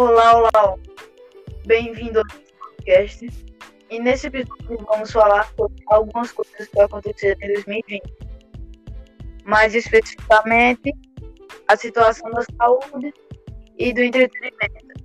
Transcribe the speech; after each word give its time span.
Olá, 0.00 0.34
olá. 0.34 0.78
Bem-vindo 1.66 2.20
ao 2.20 2.24
podcast. 2.58 3.28
E 3.90 4.00
nesse 4.00 4.28
episódio 4.28 4.86
vamos 4.88 5.12
falar 5.12 5.46
sobre 5.54 5.76
algumas 5.88 6.32
coisas 6.32 6.68
que 6.68 6.80
aconteceram 6.80 7.38
em 7.42 7.52
2020. 7.52 8.02
Mais 9.44 9.74
especificamente, 9.74 10.90
a 11.68 11.76
situação 11.76 12.30
da 12.30 12.40
saúde 12.56 13.12
e 13.76 13.92
do 13.92 14.00
entretenimento. 14.00 15.04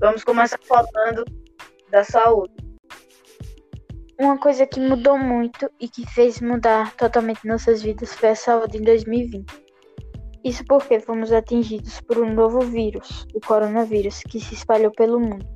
Vamos 0.00 0.24
começar 0.24 0.58
falando 0.62 1.22
da 1.90 2.02
saúde. 2.04 2.54
Uma 4.18 4.38
coisa 4.38 4.66
que 4.66 4.80
mudou 4.80 5.18
muito 5.18 5.70
e 5.78 5.90
que 5.90 6.10
fez 6.10 6.40
mudar 6.40 6.96
totalmente 6.96 7.46
nossas 7.46 7.82
vidas 7.82 8.14
foi 8.14 8.30
a 8.30 8.34
saúde 8.34 8.78
em 8.78 8.82
2020. 8.82 9.61
Isso 10.44 10.64
porque 10.64 10.98
fomos 10.98 11.32
atingidos 11.32 12.00
por 12.00 12.18
um 12.18 12.32
novo 12.34 12.60
vírus, 12.60 13.26
o 13.32 13.40
coronavírus, 13.40 14.22
que 14.22 14.40
se 14.40 14.54
espalhou 14.54 14.90
pelo 14.90 15.20
mundo. 15.20 15.46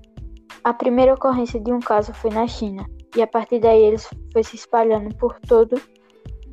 A 0.63 0.73
primeira 0.73 1.15
ocorrência 1.15 1.61
de 1.61 1.73
um 1.73 1.81
caso 1.81 2.15
foi 2.15 2.31
na 2.31 2.47
China, 2.47 2.87
e 3.17 3.23
a 3.23 3.27
partir 3.27 3.59
daí 3.59 3.83
ele 3.83 3.99
foi 4.33 4.45
se 4.45 4.57
espalhando 4.57 5.15
por 5.17 5.41
todo 5.41 5.81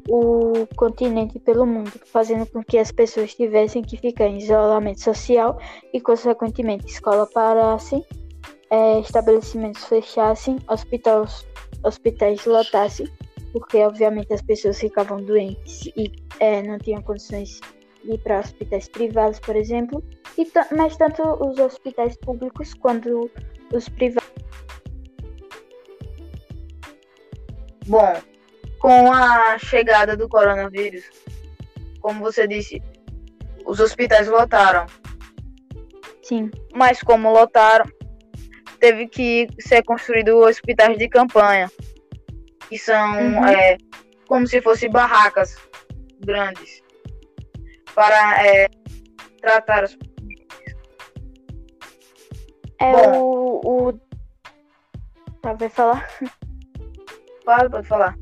o 0.09 0.67
continente 0.75 1.37
e 1.37 1.39
pelo 1.39 1.65
mundo, 1.65 1.91
fazendo 2.05 2.45
com 2.47 2.63
que 2.63 2.77
as 2.77 2.91
pessoas 2.91 3.35
tivessem 3.35 3.81
que 3.81 3.97
ficar 3.97 4.27
em 4.27 4.37
isolamento 4.37 5.01
social 5.01 5.57
e, 5.93 6.01
consequentemente, 6.01 6.87
escola 6.87 7.27
parassem, 7.27 8.03
é, 8.69 8.99
estabelecimentos 8.99 9.85
fechassem, 9.85 10.57
hospitais, 10.67 11.47
hospitais 11.83 12.45
lotassem, 12.45 13.07
porque 13.51 13.77
obviamente 13.77 14.33
as 14.33 14.41
pessoas 14.41 14.79
ficavam 14.79 15.23
doentes 15.23 15.85
e 15.95 16.11
é, 16.39 16.63
não 16.63 16.79
tinham 16.79 17.01
condições 17.01 17.59
ir 18.03 18.17
para 18.19 18.39
hospitais 18.39 18.87
privados, 18.87 19.39
por 19.39 19.55
exemplo, 19.55 20.03
e 20.37 20.47
mas 20.75 20.97
tanto 20.97 21.21
os 21.43 21.57
hospitais 21.59 22.17
públicos 22.17 22.73
quanto 22.73 23.29
os 23.73 23.89
privados. 23.89 24.31
Bom, 27.85 28.13
com 28.79 29.11
a 29.11 29.57
chegada 29.57 30.15
do 30.15 30.29
coronavírus, 30.29 31.03
como 31.99 32.21
você 32.21 32.47
disse, 32.47 32.81
os 33.65 33.79
hospitais 33.79 34.27
lotaram. 34.27 34.85
Sim. 36.21 36.49
Mas 36.73 37.01
como 37.01 37.31
lotaram, 37.31 37.85
teve 38.79 39.07
que 39.07 39.47
ser 39.59 39.83
construído 39.83 40.37
hospitais 40.39 40.97
de 40.97 41.09
campanha, 41.09 41.69
que 42.69 42.77
são 42.77 43.13
uhum. 43.13 43.45
é, 43.45 43.77
como 44.27 44.47
se 44.47 44.61
fossem 44.61 44.89
barracas 44.89 45.57
grandes 46.19 46.82
para 47.93 48.45
é, 48.45 48.67
tratar 49.41 49.83
os 49.83 49.97
É 52.79 52.91
Bom, 52.91 53.21
o, 53.21 53.87
o. 53.87 53.93
Tá, 55.41 55.53
vai 55.53 55.69
falar? 55.69 56.07
Fala, 57.45 57.69
pode 57.69 57.87
falar. 57.87 58.17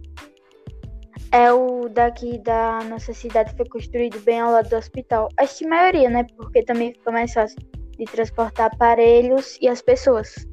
É 1.32 1.52
o 1.52 1.88
daqui 1.88 2.38
da 2.40 2.80
nossa 2.84 3.14
cidade 3.14 3.56
foi 3.56 3.68
construído 3.70 4.20
bem 4.20 4.40
ao 4.40 4.52
lado 4.52 4.70
do 4.70 4.76
hospital. 4.76 5.30
Acho 5.38 5.60
que 5.60 5.66
a 5.66 5.70
maioria, 5.70 6.10
né? 6.10 6.26
Porque 6.36 6.64
também 6.64 6.94
fica 6.94 7.12
mais 7.12 7.34
fácil 7.34 7.58
de 7.98 8.06
transportar 8.06 8.68
aparelhos 8.68 9.58
e 9.62 9.68
as 9.68 9.82
pessoas. 9.82 10.46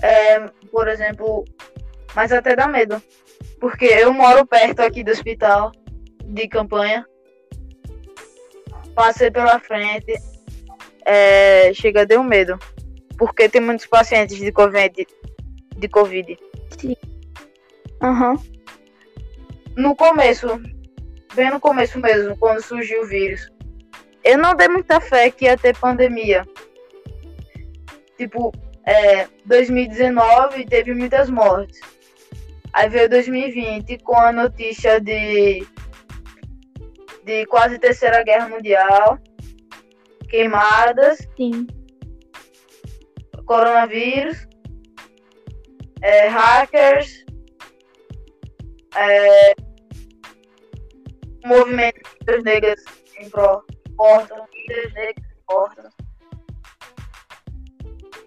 É, 0.00 0.46
por 0.70 0.86
exemplo, 0.86 1.44
mas 2.14 2.32
até 2.32 2.54
dá 2.54 2.68
medo. 2.68 3.02
Porque 3.60 3.86
eu 3.86 4.12
moro 4.12 4.46
perto 4.46 4.80
aqui 4.80 5.02
do 5.02 5.10
hospital 5.10 5.72
de 6.24 6.46
campanha 6.46 7.04
passei 8.98 9.30
pela 9.30 9.60
frente, 9.60 10.12
é, 11.06 11.72
chega 11.72 12.04
deu 12.04 12.20
medo. 12.24 12.58
Porque 13.16 13.48
tem 13.48 13.60
muitos 13.60 13.86
pacientes 13.86 14.36
de 14.36 14.50
Covid. 14.50 15.06
De 15.76 15.88
COVID. 15.88 16.36
Sim. 16.76 16.96
Uhum. 18.02 18.34
No 19.76 19.94
começo, 19.94 20.60
bem 21.34 21.50
no 21.50 21.60
começo 21.60 22.00
mesmo, 22.00 22.36
quando 22.36 22.60
surgiu 22.60 23.02
o 23.02 23.06
vírus, 23.06 23.48
eu 24.24 24.36
não 24.36 24.54
dei 24.56 24.66
muita 24.66 25.00
fé 25.00 25.30
que 25.30 25.44
ia 25.44 25.56
ter 25.56 25.76
pandemia. 25.76 26.44
Tipo, 28.16 28.52
é, 28.84 29.28
2019 29.46 30.66
teve 30.66 30.92
muitas 30.92 31.30
mortes. 31.30 31.80
Aí 32.72 32.88
veio 32.88 33.08
2020 33.08 33.98
com 33.98 34.16
a 34.16 34.32
notícia 34.32 35.00
de 35.00 35.64
de 37.28 37.44
quase 37.44 37.78
terceira 37.78 38.24
guerra 38.24 38.48
mundial, 38.48 39.18
queimadas, 40.30 41.18
Sim. 41.36 41.66
coronavírus, 43.44 44.48
é, 46.00 46.26
hackers, 46.28 47.26
é, 48.96 49.52
movimento 51.44 52.00
das 52.24 52.42
negras 52.42 52.82
em 53.20 53.28
negras 54.94 55.26
em 55.30 55.44
porta. 55.46 55.90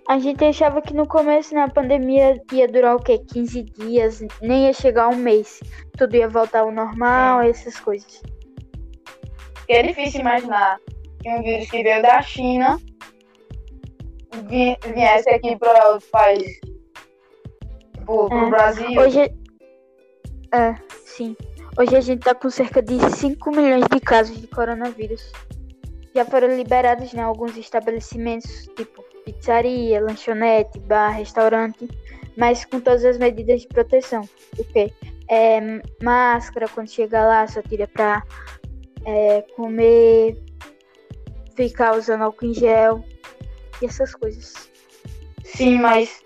A 0.08 0.20
gente 0.20 0.46
achava 0.46 0.80
que 0.80 0.94
no 0.94 1.08
começo, 1.08 1.56
na 1.56 1.70
pandemia, 1.70 2.40
ia 2.52 2.68
durar 2.68 2.98
o 2.98 3.00
quê? 3.02 3.18
15 3.18 3.64
dias, 3.64 4.22
nem 4.44 4.66
ia 4.66 4.74
chegar 4.74 5.08
um 5.08 5.16
mês. 5.16 5.60
Tudo 5.98 6.16
ia 6.16 6.30
voltar 6.30 6.60
ao 6.60 6.72
normal, 6.72 7.42
essas 7.42 7.80
coisas. 7.80 8.22
Porque 9.72 9.88
é 9.88 9.88
difícil 9.88 10.20
imaginar 10.20 10.82
que 11.22 11.30
um 11.30 11.42
vírus 11.42 11.70
que 11.70 11.82
veio 11.82 12.02
da 12.02 12.22
China 12.22 12.78
viesse 14.94 15.30
aqui 15.30 15.56
para 15.56 15.92
outros 15.92 16.10
países. 16.10 16.60
Tipo, 17.94 18.28
pro 18.28 18.48
é. 18.48 18.50
Brasil. 18.50 19.00
Hoje. 19.00 19.34
É, 20.54 20.76
sim. 21.06 21.38
Hoje 21.80 21.96
a 21.96 22.02
gente 22.02 22.20
tá 22.20 22.36
com 22.36 22.50
cerca 22.50 22.82
de 22.82 23.00
5 23.16 23.50
milhões 23.52 23.86
de 23.90 24.02
casos 24.02 24.42
de 24.42 24.48
coronavírus. 24.48 25.32
Já 26.14 26.26
foram 26.26 26.50
liberados 26.50 27.14
em 27.14 27.18
né, 27.18 27.24
alguns 27.24 27.56
estabelecimentos, 27.56 28.68
tipo 28.76 29.02
pizzaria, 29.24 30.02
lanchonete, 30.02 30.80
bar, 30.80 31.12
restaurante, 31.12 31.88
mas 32.36 32.66
com 32.66 32.82
todas 32.82 33.06
as 33.06 33.18
medidas 33.18 33.62
de 33.62 33.68
proteção. 33.70 34.28
O 34.60 34.66
quê? 34.66 34.92
É, 35.30 35.62
máscara, 36.04 36.68
quando 36.68 36.90
chega 36.90 37.26
lá, 37.26 37.48
só 37.48 37.62
tira 37.62 37.88
pra 37.88 38.22
é, 39.06 39.42
comer, 39.56 40.38
ficar 41.56 41.96
usando 41.96 42.24
álcool 42.24 42.46
em 42.46 42.54
gel 42.54 43.04
e 43.82 43.86
essas 43.86 44.14
coisas. 44.16 44.70
Sim, 45.44 45.80
mas 45.80 46.24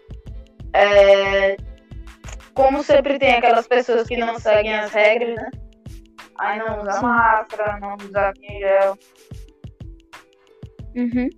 é, 0.73 1.57
como 2.53 2.83
sempre 2.83 3.17
tem 3.17 3.35
aquelas 3.35 3.67
pessoas 3.67 4.07
que 4.07 4.17
não 4.17 4.39
seguem 4.39 4.75
as 4.75 4.91
regras, 4.91 5.35
né? 5.35 5.49
Aí 6.37 6.59
não 6.59 6.81
usa 6.81 6.91
Sim. 6.93 7.01
máscara, 7.01 7.79
não 7.79 7.95
usa 7.95 8.27
álcool 8.27 8.43
em 8.43 8.59
gel. 8.59 8.97
Uhum. 10.95 11.29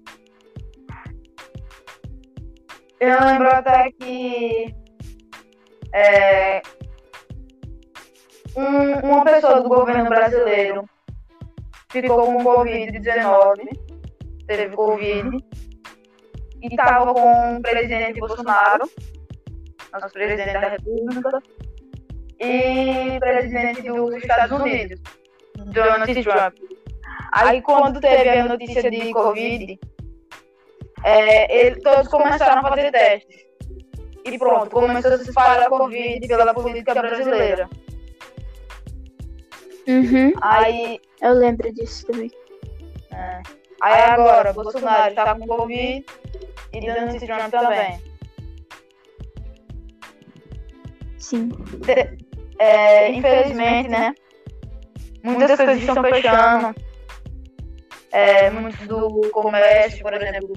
Eu 2.99 3.25
lembro 3.25 3.49
até 3.49 3.91
que 3.91 4.75
é, 5.93 6.61
um, 8.55 9.07
uma 9.07 9.23
pessoa 9.23 9.61
do 9.61 9.69
governo 9.69 10.09
brasileiro 10.09 10.89
ficou 11.89 12.25
com 12.25 12.43
Covid-19, 12.43 13.67
teve 14.45 14.75
Covid, 14.75 15.37
e 16.61 16.67
estava 16.67 17.13
com 17.13 17.57
o 17.57 17.61
presidente 17.61 18.19
Bolsonaro, 18.19 18.89
nosso 19.93 20.13
presidente 20.13 20.53
da 20.53 20.69
República, 20.69 21.41
e 22.39 23.19
presidente 23.19 23.81
dos 23.83 24.15
Estados 24.15 24.59
Unidos, 24.59 24.99
Donald 25.55 26.23
Trump. 26.23 26.55
Aí, 27.31 27.61
quando 27.61 27.99
teve 27.99 28.29
a 28.29 28.45
notícia 28.45 28.89
de 28.89 29.11
Covid, 29.11 29.79
é, 31.03 31.67
ele, 31.67 31.81
todos 31.81 32.07
começaram 32.07 32.59
a 32.59 32.69
fazer 32.69 32.91
testes. 32.91 33.47
E 34.25 34.37
pronto, 34.37 34.69
começou 34.69 35.13
a 35.13 35.17
se 35.17 35.29
espalhar 35.29 35.63
a 35.63 35.69
Covid 35.69 36.27
pela 36.27 36.53
política 36.53 36.93
brasileira. 36.95 37.69
Uhum. 39.87 40.33
Aí. 40.41 40.99
Eu 41.21 41.33
lembro 41.33 41.73
disso 41.73 42.05
também. 42.05 42.31
É. 43.11 43.41
Aí 43.81 44.01
agora, 44.01 44.53
Bolsonaro 44.53 45.09
está 45.09 45.35
com 45.35 45.47
Covid 45.47 46.05
e 46.73 46.79
Donald 46.79 47.19
Trump 47.19 47.51
também. 47.51 48.01
Sim. 51.17 51.49
É, 52.59 53.11
infelizmente, 53.11 53.89
né? 53.89 54.13
Muitas 55.23 55.57
coisas 55.57 55.79
estão 55.79 56.03
fechando. 56.03 56.75
É, 58.11 58.49
muito 58.49 58.85
do 58.87 59.29
comércio, 59.31 60.01
por 60.01 60.13
exemplo, 60.13 60.53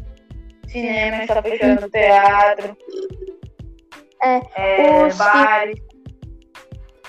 cinema 0.68 1.24
está 1.24 1.42
fechando, 1.42 1.90
teatro, 1.90 2.76
é, 4.22 4.40
é, 4.54 5.12
bares. 5.14 5.89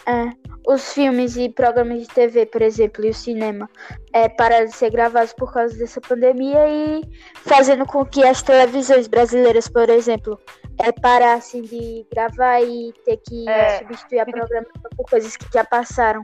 É, 0.07 0.29
os 0.67 0.93
filmes 0.93 1.35
e 1.37 1.49
programas 1.49 2.01
de 2.01 2.07
TV, 2.07 2.45
por 2.45 2.61
exemplo, 2.61 3.05
e 3.05 3.09
o 3.09 3.13
cinema, 3.13 3.69
é, 4.13 4.27
pararam 4.29 4.65
de 4.65 4.75
ser 4.75 4.89
gravados 4.91 5.33
por 5.33 5.51
causa 5.53 5.75
dessa 5.77 5.99
pandemia 6.01 6.67
e 6.67 7.01
fazendo 7.35 7.85
com 7.85 8.05
que 8.05 8.23
as 8.23 8.41
televisões 8.41 9.07
brasileiras, 9.07 9.67
por 9.67 9.89
exemplo, 9.89 10.39
é, 10.83 10.91
parassem 10.91 11.61
de 11.63 12.05
gravar 12.13 12.61
e 12.61 12.93
ter 13.05 13.17
que 13.17 13.47
É, 13.49 13.79
substituir 13.79 14.19
a 14.19 14.25
programação 14.25 14.89
por 14.95 15.05
coisas 15.09 15.35
que 15.37 15.45
já 15.53 15.63
passaram. 15.63 16.21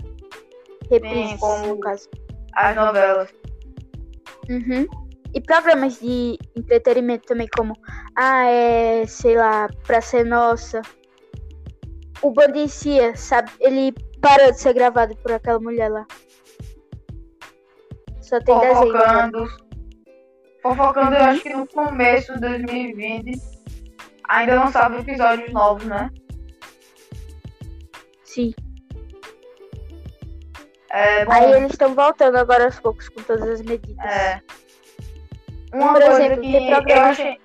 Reprises, 0.89 1.39
como- 1.39 1.67
no 1.67 1.79
caso. 1.79 2.07
As 2.53 2.75
novelas. 2.75 3.29
Uhum. 4.49 4.87
E 5.33 5.41
programas 5.41 5.99
de 5.99 6.37
entretenimento 6.55 7.25
também, 7.27 7.47
como, 7.55 7.73
ah, 8.15 8.45
é, 8.45 9.05
sei 9.05 9.35
lá, 9.35 9.67
Pra 9.85 9.99
Ser 10.01 10.25
Nossa. 10.25 10.81
O 12.21 12.31
Bandicia, 12.31 13.15
sabe? 13.15 13.51
Ele 13.59 13.93
parou 14.21 14.51
de 14.51 14.59
ser 14.59 14.73
gravado 14.73 15.15
por 15.17 15.31
aquela 15.31 15.59
mulher 15.59 15.89
lá. 15.89 16.05
Só 18.21 18.39
tem 18.41 18.59
desenho. 18.59 18.95
agora. 18.97 19.31
Fofocando. 20.61 21.15
Eu 21.15 21.23
acho 21.23 21.41
que 21.41 21.53
no 21.53 21.67
começo 21.67 22.33
de 22.33 22.39
2020 22.41 23.39
ainda 24.27 24.55
lançava 24.63 24.97
episódios 24.99 25.51
novos, 25.53 25.85
né? 25.85 26.09
Sim. 28.23 28.53
É, 30.89 31.25
bom, 31.25 31.31
Aí 31.31 31.51
eles 31.53 31.71
estão 31.71 31.93
voltando 31.93 32.37
agora 32.37 32.65
aos 32.65 32.79
poucos 32.79 33.07
com 33.09 33.21
todas 33.21 33.47
as 33.47 33.61
medidas. 33.61 33.97
é, 34.05 34.41
uma 35.73 35.93
Por 35.93 36.01
coisa 36.01 36.23
exemplo, 36.23 36.41
que 36.43 36.51
tem 36.51 36.69
eu 36.71 36.75
programas- 36.77 37.19
achei... 37.19 37.37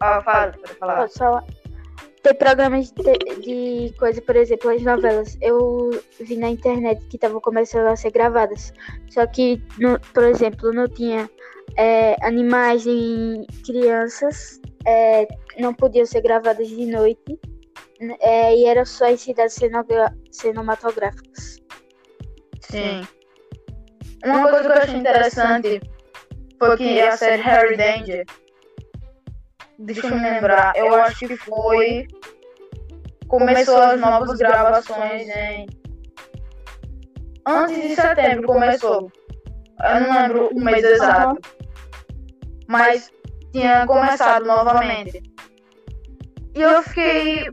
Ah, 0.00 0.22
fala, 0.22 0.52
falar. 0.78 0.96
Pode 0.96 1.14
falar. 1.14 1.44
Tem 2.22 2.34
programas 2.34 2.90
de, 2.90 3.12
de 3.88 3.94
coisa, 3.98 4.20
por 4.20 4.34
exemplo, 4.36 4.70
as 4.70 4.82
novelas. 4.82 5.38
Eu 5.40 5.90
vi 6.20 6.36
na 6.36 6.48
internet 6.50 7.00
que 7.08 7.16
estavam 7.16 7.40
começando 7.40 7.86
a 7.86 7.96
ser 7.96 8.10
gravadas. 8.10 8.72
Só 9.08 9.26
que, 9.26 9.62
no- 9.78 10.00
por 10.12 10.24
exemplo, 10.24 10.72
não 10.72 10.88
tinha 10.88 11.30
é, 11.76 12.16
animais 12.26 12.84
nem 12.86 13.46
crianças. 13.64 14.60
é, 14.86 15.26
não 15.58 15.74
podiam 15.74 16.06
ser 16.06 16.20
gravadas 16.22 16.68
de 16.68 16.86
noite. 16.86 17.38
n- 18.00 18.16
é, 18.20 18.56
e 18.56 18.64
era 18.64 18.84
só 18.84 19.06
em 19.06 19.16
cidades 19.16 19.58
cinematográficas. 20.30 21.58
Sim. 22.60 23.06
Uma 24.24 24.48
coisa 24.50 24.60
que 24.64 24.78
eu 24.78 24.82
achei 24.82 24.96
interessante 24.96 25.80
foi 26.58 26.76
que 26.76 27.00
a 27.00 27.16
série 27.16 27.42
Harry 27.42 27.76
Danger, 27.76 28.24
deixa 29.78 30.06
eu 30.06 30.16
me 30.16 30.22
lembrar, 30.22 30.72
eu 30.76 30.94
acho 30.94 31.26
que 31.26 31.36
foi. 31.36 32.06
Começou 33.28 33.76
as 33.76 34.00
novas 34.00 34.38
gravações 34.38 35.28
em. 35.28 35.66
Antes 37.46 37.82
de 37.82 37.94
setembro 37.94 38.46
começou. 38.46 39.10
Eu 39.82 40.00
não 40.00 40.22
lembro 40.22 40.48
o 40.48 40.60
mês 40.60 40.84
exato. 40.84 41.38
Mas 42.66 43.10
tinha 43.52 43.86
começado 43.86 44.44
novamente. 44.44 45.22
E 46.54 46.60
eu 46.60 46.82
fiquei. 46.82 47.48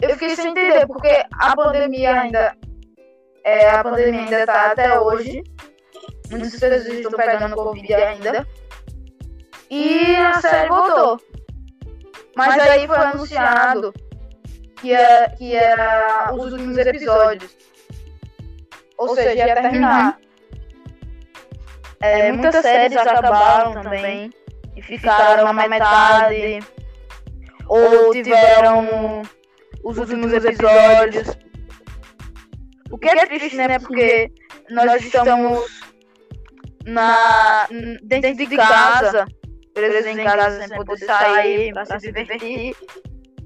Eu 0.00 0.10
fiquei 0.10 0.36
sem 0.36 0.50
entender, 0.50 0.86
porque 0.86 1.24
a 1.32 1.56
pandemia 1.56 2.20
ainda 2.20 2.56
é, 3.48 3.70
a 3.70 3.82
pandemia 3.82 4.20
ainda 4.20 4.46
tá 4.46 4.72
até 4.72 5.00
hoje. 5.00 5.42
Muitas 6.30 6.52
pessoas 6.52 6.86
estão 6.86 7.12
pegando 7.12 7.56
Covid 7.56 7.94
ainda. 7.94 8.46
E 9.70 10.16
a 10.16 10.40
série 10.40 10.68
voltou. 10.68 11.20
Mas 12.36 12.58
aí 12.60 12.86
foi 12.86 12.96
anunciado 12.96 13.92
que 14.80 14.92
era, 14.92 15.30
que 15.30 15.54
era 15.54 16.30
os 16.32 16.52
últimos 16.52 16.78
episódios. 16.78 17.56
Ou 18.96 19.14
seja, 19.14 19.46
ia 19.46 19.54
terminar. 19.54 20.18
É, 22.00 22.32
muitas 22.32 22.62
séries 22.62 22.96
acabaram 22.96 23.82
também. 23.82 24.30
E 24.76 24.82
ficaram 24.82 25.52
na 25.52 25.68
metade. 25.68 26.60
Ou 27.66 28.12
tiveram 28.12 29.22
os 29.84 29.98
últimos 29.98 30.32
episódios. 30.32 31.36
O 32.90 32.96
que 32.96 33.08
é 33.08 33.26
triste, 33.26 33.56
né? 33.56 33.78
Porque 33.78 34.32
nós 34.70 35.02
estamos 35.02 35.66
na, 36.86 37.68
dentro 38.02 38.34
de 38.34 38.56
casa, 38.56 39.26
presos 39.78 40.06
em 40.06 40.24
casa 40.24 40.66
sem 40.66 40.76
poder 40.76 40.98
sair, 40.98 41.72
para 41.72 42.00
se 42.00 42.12
divertir. 42.12 42.76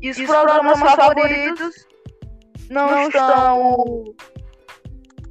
E 0.01 0.11
os 0.11 0.17
programas 0.19 0.79
favoritos 0.79 1.87
não 2.71 3.09
estão. 3.09 4.05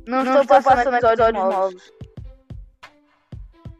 Não 0.07 0.41
estão 0.41 0.45
passando 0.45 0.95
episódios 0.95 1.33
novos. 1.33 1.91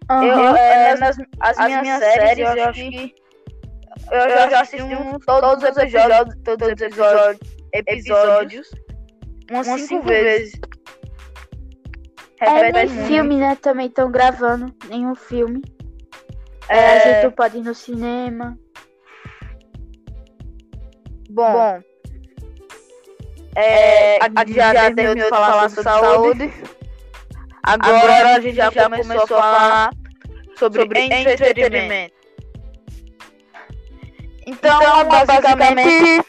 Aham. 0.10 0.26
Eu, 0.26 0.56
é, 0.56 0.98
nas 0.98 1.18
as 1.40 1.58
minhas 1.58 2.00
séries, 2.00 2.40
eu 2.40 2.64
acho 2.64 2.74
que. 2.74 3.16
Eu 4.12 4.30
já, 4.30 4.50
já 4.50 4.62
assisti 4.62 4.94
um, 4.94 5.20
todos 5.20 5.64
os 5.64 5.78
episódios, 5.78 6.36
todos 6.44 6.68
os 6.68 6.82
episódios, 6.82 7.40
episódios 7.74 8.70
umas 9.52 9.82
cinco, 9.82 10.08
vezes. 10.08 10.60
É, 12.40 12.50
Repete 12.50 12.94
nem 12.94 13.08
filme, 13.08 13.38
né? 13.38 13.56
Também 13.56 13.88
estão 13.88 14.10
gravando. 14.12 14.74
Nenhum 14.90 15.14
filme. 15.14 15.62
É, 16.72 16.78
É, 16.78 16.94
a 16.94 17.00
gente 17.00 17.24
não 17.24 17.32
pode 17.32 17.58
ir 17.58 17.62
no 17.62 17.76
cinema. 17.76 18.58
Bom, 21.30 21.82
é, 23.56 24.18
a 24.24 24.46
gente 24.46 24.54
já, 24.54 24.74
terminou 24.74 25.16
de 25.16 25.30
falar 25.30 25.70
sobre 25.70 25.84
saúde. 25.84 26.54
Agora, 27.64 28.36
a 28.36 28.40
gente 28.40 28.56
já, 28.56 28.72
começou 28.72 29.24
a 29.24 29.28
falar 29.28 29.90
sobre, 30.58 31.00
entretenimento. 31.00 32.16
Então, 34.48 34.80
basicamente, 35.08 36.26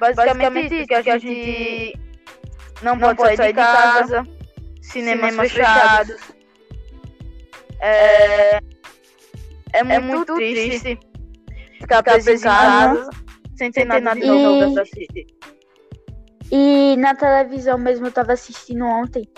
basicamente 0.00 0.74
isso, 0.78 0.86
que 0.86 0.94
a 0.94 1.18
gente 1.18 2.00
não 2.82 2.98
pode, 2.98 3.36
sair 3.36 3.48
de 3.48 3.54
casa, 3.54 4.26
cinemas, 4.80 5.36
fechados. 5.36 6.16
É, 7.82 8.60
é, 9.72 9.98
muito, 9.98 10.34
triste 10.34 10.98
ficar 11.80 12.02
preso 12.02 12.30
em 12.30 12.40
casa, 12.40 13.10
sem 13.56 13.70
ter 13.70 13.84
nada 13.84 14.14
de 14.14 14.26
novo 14.26 14.74
pra 14.74 14.82
assistir. 14.82 15.26
E 16.52 16.96
na 16.96 17.14
televisão 17.14 17.78
mesmo, 17.78 18.06
eu 18.06 18.12
tava 18.12 18.32
assistindo 18.32 18.84
ontem. 18.84 19.28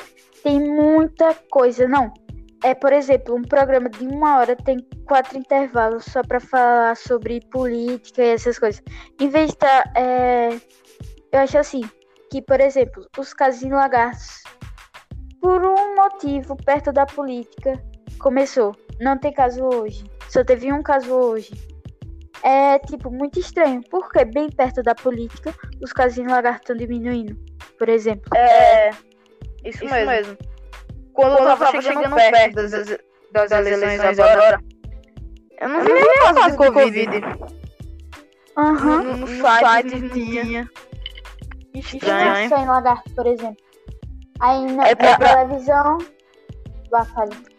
Tem 0.42 0.58
muita 0.58 1.34
coisa. 1.50 1.86
Não. 1.86 2.12
É, 2.64 2.74
por 2.74 2.92
exemplo, 2.92 3.34
um 3.34 3.42
programa 3.42 3.90
de 3.90 4.06
uma 4.06 4.38
hora 4.38 4.56
tem 4.56 4.78
quatro 5.06 5.36
intervalos 5.36 6.04
só 6.04 6.22
pra 6.22 6.40
falar 6.40 6.96
sobre 6.96 7.40
política 7.50 8.22
e 8.22 8.30
essas 8.30 8.58
coisas. 8.58 8.82
Em 9.20 9.28
vez 9.28 9.48
de 9.48 9.54
estar. 9.54 9.92
é, 9.96 10.50
eu 11.32 11.40
acho 11.40 11.58
assim, 11.58 11.82
que, 12.30 12.40
por 12.40 12.60
exemplo, 12.60 13.06
os 13.18 13.34
casos 13.34 13.62
em 13.62 13.70
lagartos, 13.70 14.42
por 15.40 15.62
um 15.64 15.96
motivo 15.96 16.56
perto 16.56 16.92
da 16.92 17.04
política, 17.04 17.82
começou. 18.18 18.74
Não 19.00 19.18
tem 19.18 19.32
caso 19.32 19.64
hoje. 19.64 20.04
Só 20.32 20.42
teve 20.42 20.72
um 20.72 20.82
caso 20.82 21.12
hoje. 21.12 21.52
É, 22.42 22.78
tipo, 22.78 23.10
muito 23.10 23.38
estranho. 23.38 23.82
Porque 23.90 24.24
bem 24.24 24.48
perto 24.48 24.82
da 24.82 24.94
política, 24.94 25.54
os 25.82 25.92
casos 25.92 26.16
em 26.16 26.26
lagarto 26.26 26.62
estão 26.62 26.76
diminuindo, 26.76 27.36
por 27.78 27.86
exemplo. 27.90 28.34
É, 28.34 28.90
isso, 29.62 29.84
mesmo. 29.84 30.38
Quando, 31.12 31.38
eu 31.38 31.44
tava, 31.44 31.82
chegando, 31.82 32.16
perto 32.16 32.54
das, 32.54 32.70
das, 33.30 33.50
eleições 33.50 34.18
agora, 34.18 34.58
eu 35.60 35.68
não 35.68 35.84
vi 35.84 35.92
nem 35.92 36.34
caso 36.34 36.50
de 36.50 36.56
Covid. 36.56 37.10
Aham. 38.56 39.02
No, 39.02 39.16
no 39.18 39.26
site 39.26 40.00
não 40.00 40.08
tinha. 40.08 40.44
Tinha 40.44 40.68
Estranho. 41.74 42.48
só 42.48 42.56
em 42.56 42.66
lagarto, 42.66 43.14
por 43.14 43.26
exemplo. 43.26 43.62
Aí 44.40 44.72
na, 44.72 44.88
É 44.88 44.94
pra- 44.94 45.18
na 45.18 45.44
televisão. 45.44 45.98
Vá, 46.90 47.04
fale. 47.04 47.51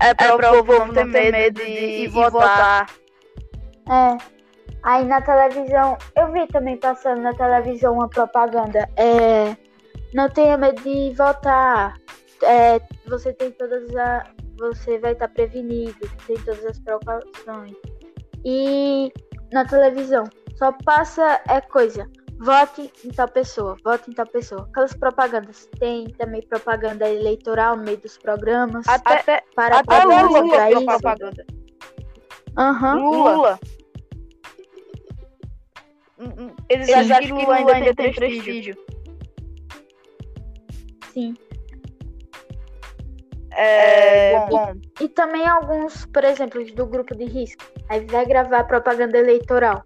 É 0.00 0.14
pra, 0.14 0.34
o 0.34 0.38
povo 0.38 0.86
não 0.86 1.10
ter 1.10 1.32
medo 1.32 1.60
de 1.60 1.70
ir 1.70 2.08
votar. 2.08 2.86
É. 3.88 4.16
Aí 4.82 5.04
na 5.04 5.20
televisão, 5.20 5.96
eu 6.16 6.30
vi 6.32 6.46
também 6.48 6.76
passando 6.76 7.22
na 7.22 7.32
televisão 7.32 7.94
uma 7.94 8.08
propaganda. 8.08 8.88
É. 8.96 9.56
Não 10.12 10.28
tenha 10.28 10.56
medo 10.56 10.80
de 10.82 11.12
votar. 11.16 11.94
É, 12.42 12.80
você 13.06 13.32
tem 13.32 13.50
todas 13.52 13.94
as. 13.96 14.34
Você 14.58 14.98
vai 14.98 15.12
estar 15.12 15.28
prevenido, 15.28 15.98
tem 16.26 16.36
todas 16.36 16.64
as 16.64 16.78
precauções. 16.78 17.74
E 18.44 19.12
na 19.52 19.64
televisão, 19.64 20.24
só 20.56 20.70
passa 20.84 21.40
é 21.48 21.60
coisa. 21.60 22.08
Vote 22.40 22.92
em 23.04 23.10
tal 23.10 23.28
pessoa, 23.28 23.76
vote 23.84 24.10
em 24.10 24.14
tal 24.14 24.26
pessoa. 24.26 24.66
Aquelas 24.70 24.94
propagandas. 24.94 25.68
Tem 25.78 26.08
também 26.10 26.42
propaganda 26.42 27.08
eleitoral 27.08 27.76
no 27.76 27.84
meio 27.84 27.96
dos 27.98 28.18
programas. 28.18 28.86
Até, 28.88 29.42
para 29.54 29.78
até 29.78 30.04
Lula 30.04 30.48
pra 30.48 30.66
fez 30.66 30.76
isso. 30.76 30.84
propaganda. 30.84 31.46
Aham. 32.56 32.94
Lula. 32.96 33.58
eles, 36.68 36.88
eles 36.88 37.10
acham 37.10 37.36
que 37.36 37.44
Lula 37.44 37.54
ainda, 37.54 37.74
ainda 37.74 37.94
tem 37.94 38.12
prestígio. 38.12 38.76
Sim. 41.12 41.34
É, 43.56 44.40
bom, 44.40 44.48
bom. 44.48 44.80
E 45.00 45.08
também 45.08 45.46
alguns, 45.46 46.06
por 46.06 46.24
exemplo, 46.24 46.64
do 46.72 46.86
grupo 46.86 47.14
de 47.14 47.24
risco. 47.24 47.64
Aí 47.88 48.04
vai 48.06 48.26
gravar 48.26 48.64
propaganda 48.64 49.16
eleitoral. 49.18 49.84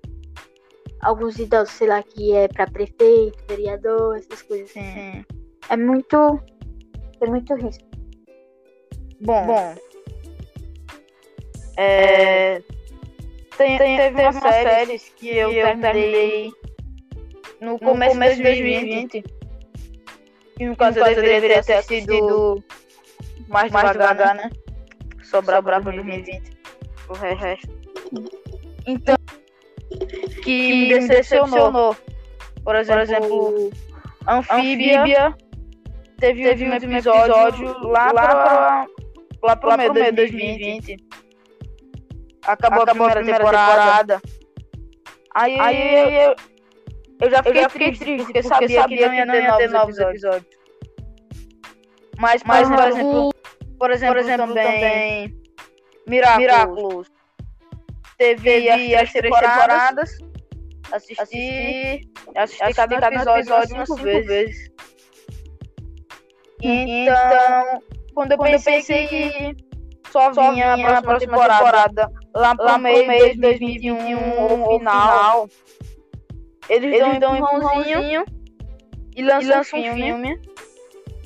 Alguns 1.01 1.39
idosos, 1.39 1.75
sei 1.75 1.89
lá, 1.89 2.03
que 2.03 2.35
é 2.35 2.49
para 2.49 2.67
prefeito, 2.67 3.45
vereador, 3.49 4.17
essas 4.17 4.43
coisas. 4.43 4.71
Sim. 4.71 5.25
É 5.69 5.77
muito. 5.77 6.41
É 7.21 7.27
muito 7.27 7.55
risco. 7.55 7.85
Bom. 9.21 9.47
bom. 9.47 9.75
É, 11.77 12.61
tem, 13.57 13.79
tem, 13.79 13.97
teve 13.97 14.23
umas 14.23 14.35
séries 14.37 15.13
que 15.17 15.29
eu, 15.29 15.51
que 15.51 15.57
eu 15.57 15.81
terminei 15.81 16.53
no, 17.61 17.73
no 17.73 17.79
começo, 17.79 18.37
de 18.37 18.43
2020. 18.43 19.25
E 20.59 20.67
no 20.67 20.77
caso, 20.77 20.99
eu 20.99 21.05
deveria 21.15 21.63
ter 21.63 21.75
assistido 21.75 22.63
mais, 23.49 23.71
mais 23.71 23.93
devagar, 23.93 24.35
né? 24.35 24.51
Sobrar 25.23 25.63
pra 25.63 25.79
2020. 25.79 26.57
O 27.09 27.13
resto. 27.15 27.69
Então, 28.87 29.17
que, 29.89 30.43
que 30.43 30.75
me 30.75 30.89
decepcionou. 30.89 31.97
Por 32.65 32.77
exemplo, 32.77 33.07
Por 33.07 33.15
exemplo 33.15 33.71
Anfíbia 34.27 35.35
teve, 36.19 36.43
teve 36.43 36.69
um 36.69 36.75
episódio, 36.75 37.35
episódio 37.35 37.89
lá, 37.89 38.13
lá 38.13 38.27
pra, 38.27 38.87
lá 39.43 39.57
pro, 39.57 39.69
lá 39.69 39.77
pro 39.77 39.77
meio 39.77 39.93
de 39.93 40.13
2020. 40.13 40.97
Acabou, 42.47 42.83
Acabou 42.83 42.83
a 42.83 42.87
primeira, 42.87 43.13
a 43.13 43.17
primeira 43.17 43.39
temporada. 43.39 44.21
temporada. 44.21 44.23
Aí, 45.35 45.59
aí 45.61 46.25
eu, 46.25 46.37
eu 47.21 47.31
já 47.31 47.43
fiquei, 47.43 47.59
eu 47.59 47.63
já 47.63 47.69
fiquei 47.69 47.89
triste, 47.89 48.05
triste 48.05 48.25
porque, 48.25 48.43
sabia, 48.43 48.81
sabia 48.81 49.11
que 49.11 49.25
não 49.25 49.35
ia, 49.35 49.57
ter 49.57 49.71
novos 49.71 49.99
episódios. 49.99 50.25
episódios. 50.25 50.59
Mas, 52.19 52.43
mas 52.45 52.69
por, 52.69 52.89
exemplo, 52.89 53.31
por 53.79 53.91
exemplo, 53.91 54.15
por 54.15 54.21
exemplo 54.21 54.47
também, 54.49 54.65
também 54.65 55.43
Miraculous. 56.09 56.39
Miraculous. 56.39 57.18
Teve, 58.19 58.43
Teve 58.43 58.97
as 58.97 59.13
três 59.13 59.35
temporadas. 59.39 60.19
Assisti, 60.91 61.21
assisti, 61.21 62.11
assisti 62.35 62.75
cada, 62.75 63.01
cada 63.01 63.15
episódio 63.15 63.77
umas 63.77 63.89
cinco 63.89 64.03
vezes. 64.03 64.27
vezes. 64.27 64.71
Então, 66.61 67.15
então, 67.15 67.83
quando 68.15 68.33
eu 68.33 68.39
pensei, 68.39 68.75
pensei 68.77 69.07
que 69.07 69.57
só 70.11 70.33
vinha, 70.33 70.75
vinha 70.75 70.99
a 70.99 71.03
próxima, 71.03 71.33
temporada, 71.33 71.59
temporada 71.59 72.13
lá 72.35 72.57
pro, 72.57 72.65
lá 72.65 72.79
meio, 72.79 73.07
meio 73.07 73.35
de 73.35 73.41
2021, 73.41 73.97
2021 73.97 74.63
ou 74.65 74.79
final, 74.79 75.49
eles, 76.69 76.95
eles 76.95 77.21
dão 77.21 77.33
um 77.33 77.37
empurrãozinho 77.37 78.25
e 79.15 79.23
lançam, 79.23 79.43
e 79.43 79.55
lançam 79.55 79.79
um 79.79 79.83
filme, 79.83 80.03
filme 80.03 80.41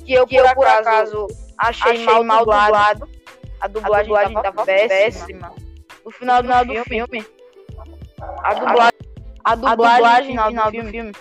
que 0.05 0.13
eu, 0.13 0.27
que 0.27 0.35
por, 0.35 0.45
eu, 0.45 0.55
por 0.55 0.67
acaso, 0.67 1.27
achei, 1.57 1.91
achei 1.91 2.05
mal, 2.05 2.23
mal 2.23 2.39
dublado. 2.39 2.99
dublado. 2.99 3.23
A 3.59 3.67
dublagem, 3.67 3.99
a 3.99 4.03
dublagem 4.03 4.33
tava, 4.33 4.43
tava 4.43 4.65
péssima. 4.65 4.89
péssima. 4.89 5.62
No 6.05 6.11
final, 6.11 6.43
no 6.43 6.43
final 6.43 6.65
do, 6.65 6.73
do 6.73 6.83
filme, 6.83 7.07
filme, 7.07 7.25
a 8.43 8.53
dublagem, 8.53 8.99
a 9.43 9.55
dublagem, 9.55 9.83
a 9.83 9.95
dublagem 9.95 10.29
final, 10.29 10.49
final 10.49 10.71
do, 10.71 10.89
filme, 10.89 11.11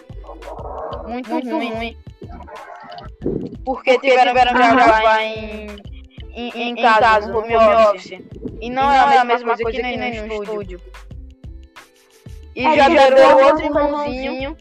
muito, 1.07 1.31
muito 1.31 1.51
ruim. 1.51 1.73
ruim. 1.75 1.97
Porque, 3.65 3.93
Porque 3.93 3.99
tiveram, 3.99 4.33
tiveram 4.33 4.53
que 4.53 4.75
gravar 4.75 5.23
em, 5.23 5.67
em, 6.33 6.49
em, 6.51 6.71
em 6.71 6.77
casa, 6.77 7.01
casa, 7.01 7.33
no 7.33 7.39
home 7.39 7.57
office. 7.57 8.11
E 8.61 8.71
não, 8.71 8.93
e 8.93 8.97
é, 8.97 9.01
não 9.01 9.12
é 9.12 9.19
a 9.19 9.25
mesma 9.25 9.57
coisa, 9.57 9.71
que, 9.73 9.83
nem 9.83 9.99
no 9.99 10.27
estúdio. 10.27 10.43
estúdio. 10.43 10.81
E 12.55 12.62
já, 12.62 12.91
já 12.91 13.11
deu 13.11 13.39
outro 13.47 13.65
irmãozinho 13.65 14.57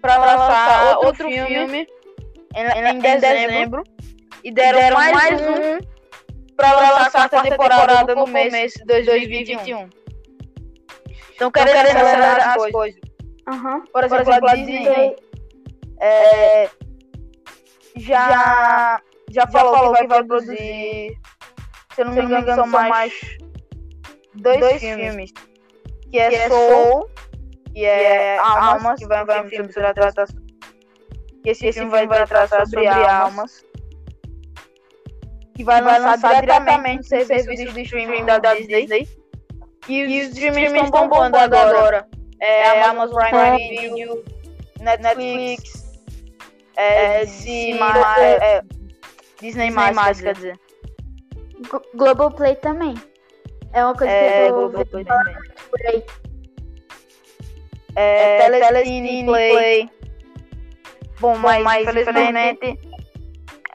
pra 0.00 0.18
lançar 0.18 0.98
outro 0.98 1.28
filme, 1.28 1.46
filme 1.46 1.86
em, 2.54 2.64
em, 2.64 2.88
em 2.90 2.98
dezembro. 2.98 3.82
E 4.44 4.52
deram, 4.52 4.78
deram 4.78 4.96
mais, 4.96 5.12
mais 5.12 5.40
um 5.40 5.97
pra 6.58 6.72
lançar 6.72 7.06
a 7.06 7.10
quarta 7.10 7.42
temporada, 7.42 7.86
temporada 7.86 8.14
no 8.16 8.24
começo 8.24 8.78
de 8.84 9.02
2021. 9.02 9.88
Então, 11.34 11.50
querendo 11.52 11.76
acelerar 11.76 12.48
as 12.48 12.54
coisas. 12.56 12.72
coisas. 12.72 13.00
Uhum. 13.48 13.84
Por 13.92 14.04
exemplo, 14.04 14.24
Por 14.24 14.32
exemplo 14.32 14.48
a 14.48 14.54
Disney, 14.56 14.78
Disney 14.78 15.16
é, 16.00 16.70
já, 17.96 19.00
já 19.30 19.46
falou, 19.46 19.72
já 19.72 19.78
falou 19.78 19.82
que, 19.84 19.90
vai 19.90 20.02
que 20.02 20.06
vai 20.08 20.24
produzir, 20.24 21.18
se 21.94 22.00
eu 22.00 22.04
não 22.06 22.12
me 22.12 22.22
engano, 22.22 22.54
são 22.54 22.66
mais 22.66 23.12
dois, 24.34 24.60
dois 24.60 24.80
filmes. 24.80 25.06
filmes. 25.06 25.32
Que 26.10 26.18
é, 26.18 26.28
que 26.28 26.34
é 26.34 26.48
Soul, 26.48 27.10
que 27.72 27.84
é, 27.84 28.34
é 28.34 28.38
Almas, 28.38 28.98
que 28.98 29.06
vai, 29.06 29.24
vai 29.24 29.46
um 29.46 29.48
filme 29.48 29.72
sobre 29.72 29.94
tratar 29.94 30.26
que 30.26 31.50
esse, 31.50 31.66
esse 31.66 31.78
filme 31.78 31.90
vai, 31.90 32.06
vai 32.06 32.26
tratar 32.26 32.66
sobre, 32.66 32.90
sobre 32.90 33.06
almas. 33.06 33.64
Que 35.58 35.64
vai, 35.64 35.82
vai 35.82 35.98
lançar 35.98 36.40
diretamente 36.40 37.10
no 37.10 37.26
serviço 37.26 37.74
de 37.74 37.82
streaming 37.82 38.24
da, 38.24 38.38
da 38.38 38.54
Disney. 38.54 39.08
E 39.88 40.04
os, 40.04 40.10
e 40.12 40.20
os 40.20 40.28
streamings 40.28 40.84
estão 40.84 41.08
bombando 41.08 41.36
agora. 41.36 41.78
agora. 41.78 42.08
É, 42.40 42.60
é 42.60 42.82
Amazon 42.84 43.18
Prime 43.18 43.80
Video, 43.80 44.24
Netflix, 44.78 45.98
é, 46.76 47.24
DC, 47.24 47.72
é, 47.72 48.22
é, 48.40 48.62
Disney+, 49.40 49.70
mais, 49.72 50.20
quer 50.20 50.34
dizer. 50.34 50.60
Globoplay 51.92 52.54
também. 52.54 52.94
É 53.72 53.84
uma 53.84 53.96
coisa 53.96 54.12
é, 54.12 54.44
que 54.44 54.52
eu 54.52 54.54
Globoplay 54.54 55.04
também. 55.04 55.34
por 55.70 55.86
aí. 55.88 56.04
É, 57.96 58.42
é 58.42 58.60
Telecine 58.60 59.24
Play. 59.24 59.50
Play. 59.50 59.90
Bom, 61.18 61.36
mas, 61.38 61.64
mas 61.64 61.82
infelizmente, 61.82 62.78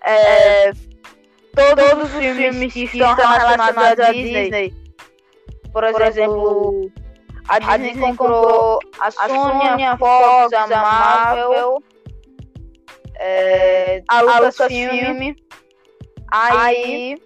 é, 0.06 0.72
todos, 1.56 1.90
todos, 1.90 2.04
os 2.04 2.20
filmes, 2.20 2.38
filmes 2.38 2.74
que 2.74 2.84
estão 2.84 3.14
relacionados 3.16 4.00
à 4.00 4.12
Disney, 4.12 4.44
Disney 4.44 4.84
por 5.72 5.84
exemplo, 5.84 5.94
por 5.94 6.02
exemplo 6.02 6.92
a, 7.48 7.60
Disney 7.60 7.74
a 7.74 7.78
Disney 7.78 8.02
comprou 8.02 8.80
a 9.00 9.12
Sony, 9.12 9.84
a 9.84 9.98
Fox, 9.98 10.54
a 10.54 10.68
Marvel, 10.68 11.84
é, 13.16 14.04
a 14.08 14.22
Lucasfilm, 14.22 15.36
aí 16.32 17.18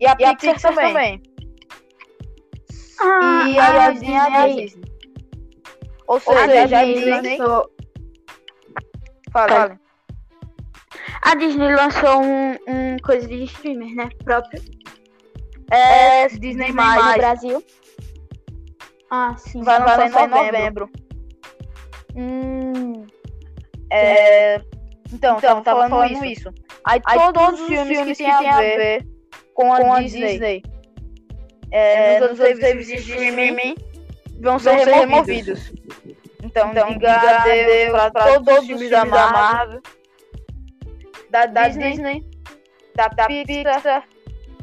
e 0.00 0.06
a 0.06 0.16
Pixar, 0.16 0.36
Pixar 0.36 0.74
também. 0.74 0.92
também. 0.92 1.22
Ah, 3.00 3.44
e 3.48 3.58
a, 3.58 3.86
a 3.86 3.90
Disney, 3.90 4.16
a 4.16 4.46
Disney. 4.46 4.82
Ou 6.06 6.20
seja, 6.20 6.40
a 6.40 6.46
Disney, 6.46 7.12
a 7.12 7.20
Disney 7.20 7.38
lançou... 7.38 7.70
Fala, 9.32 9.78
A 11.22 11.34
Disney 11.34 11.74
lançou 11.74 12.22
um, 12.22 12.52
um 12.66 12.96
coisa 13.02 13.26
de 13.26 13.44
streamer, 13.44 13.94
né? 13.94 14.08
Próprio. 14.24 14.62
É, 15.70 16.22
é 16.22 16.28
Disney, 16.28 16.72
mais 16.72 17.04
no 17.04 17.12
Brasil. 17.14 17.64
Ah, 19.10 19.34
sim. 19.36 19.62
Vai 19.62 19.78
lançar, 19.78 20.26
em 20.26 20.28
novembro. 20.28 20.90
Hum. 22.14 23.06
É... 23.90 24.56
Então, 25.12 25.38
então 25.38 25.62
tava 25.62 25.88
falando, 25.88 25.90
falando 25.90 26.24
isso. 26.24 26.48
isso. 26.48 26.54
Aí, 26.84 27.00
Aí 27.04 27.18
todos, 27.18 27.42
todos, 27.42 27.60
os 27.60 27.66
filmes, 27.66 27.96
filmes 27.96 28.18
que, 28.18 28.24
que 28.24 28.38
tem 28.38 28.50
a 28.50 28.58
ver 28.58 29.06
com 29.54 29.72
a, 29.72 29.80
com 29.80 29.92
a 29.92 30.00
Disney, 30.00 30.32
Disney 30.32 30.62
é, 31.70 32.14
é, 32.14 32.20
nos 32.20 32.38
outros 32.38 32.58
serviços 32.60 32.86
de 32.86 33.12
streaming 33.12 33.76
vão 34.40 34.58
ser, 34.58 34.84
ser 34.84 34.92
removidos. 34.92 35.72
Então, 36.42 36.70
então 36.70 36.88
diga 36.92 37.12
adeus 37.12 37.92
para 37.92 38.10
todos 38.10 38.58
os 38.58 38.66
filmes 38.66 38.90
da 38.90 39.04
Marvel, 39.04 39.80
da, 39.80 39.90
da 41.30 41.46
Disney, 41.46 41.90
Disney, 41.90 42.30
da, 42.94 43.08
da 43.08 43.26
Pixar, 43.26 44.08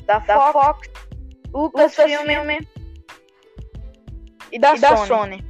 da, 0.05 0.19
da 0.19 0.51
Fox, 0.51 0.89
Lucasfilm 1.53 2.29
e 4.51 4.60
da, 4.60 4.75
e 4.75 4.79
da 4.79 4.98
Sony. 4.98 5.07
Sony. 5.07 5.45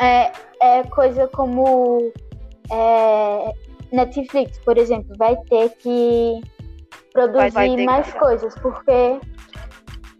É, 0.00 0.32
é 0.60 0.82
coisa 0.84 1.26
como 1.28 2.12
é, 2.70 3.52
Netflix, 3.92 4.58
por 4.60 4.76
exemplo, 4.76 5.14
vai 5.18 5.36
ter 5.48 5.70
que 5.78 6.40
produzir 7.12 7.50
vai, 7.50 7.50
vai 7.50 7.76
ter 7.76 7.84
mais 7.84 8.12
que... 8.12 8.18
coisas, 8.18 8.54
porque 8.58 9.20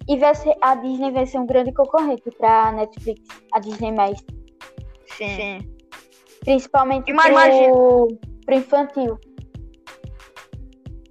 e 0.09 0.16
vai 0.18 0.35
ser, 0.35 0.56
a 0.61 0.75
Disney 0.76 1.11
vai 1.11 1.26
ser 1.26 1.38
um 1.38 1.47
grande 1.47 1.73
concorrente 1.73 2.30
para 2.38 2.73
Netflix, 2.73 3.23
a 3.52 3.59
Disney 3.59 3.92
mais. 3.92 4.18
Sim. 5.06 5.37
Sim. 5.37 5.76
Principalmente 6.40 7.12
pro, 7.12 8.09
pro 8.45 8.54
infantil. 8.54 9.18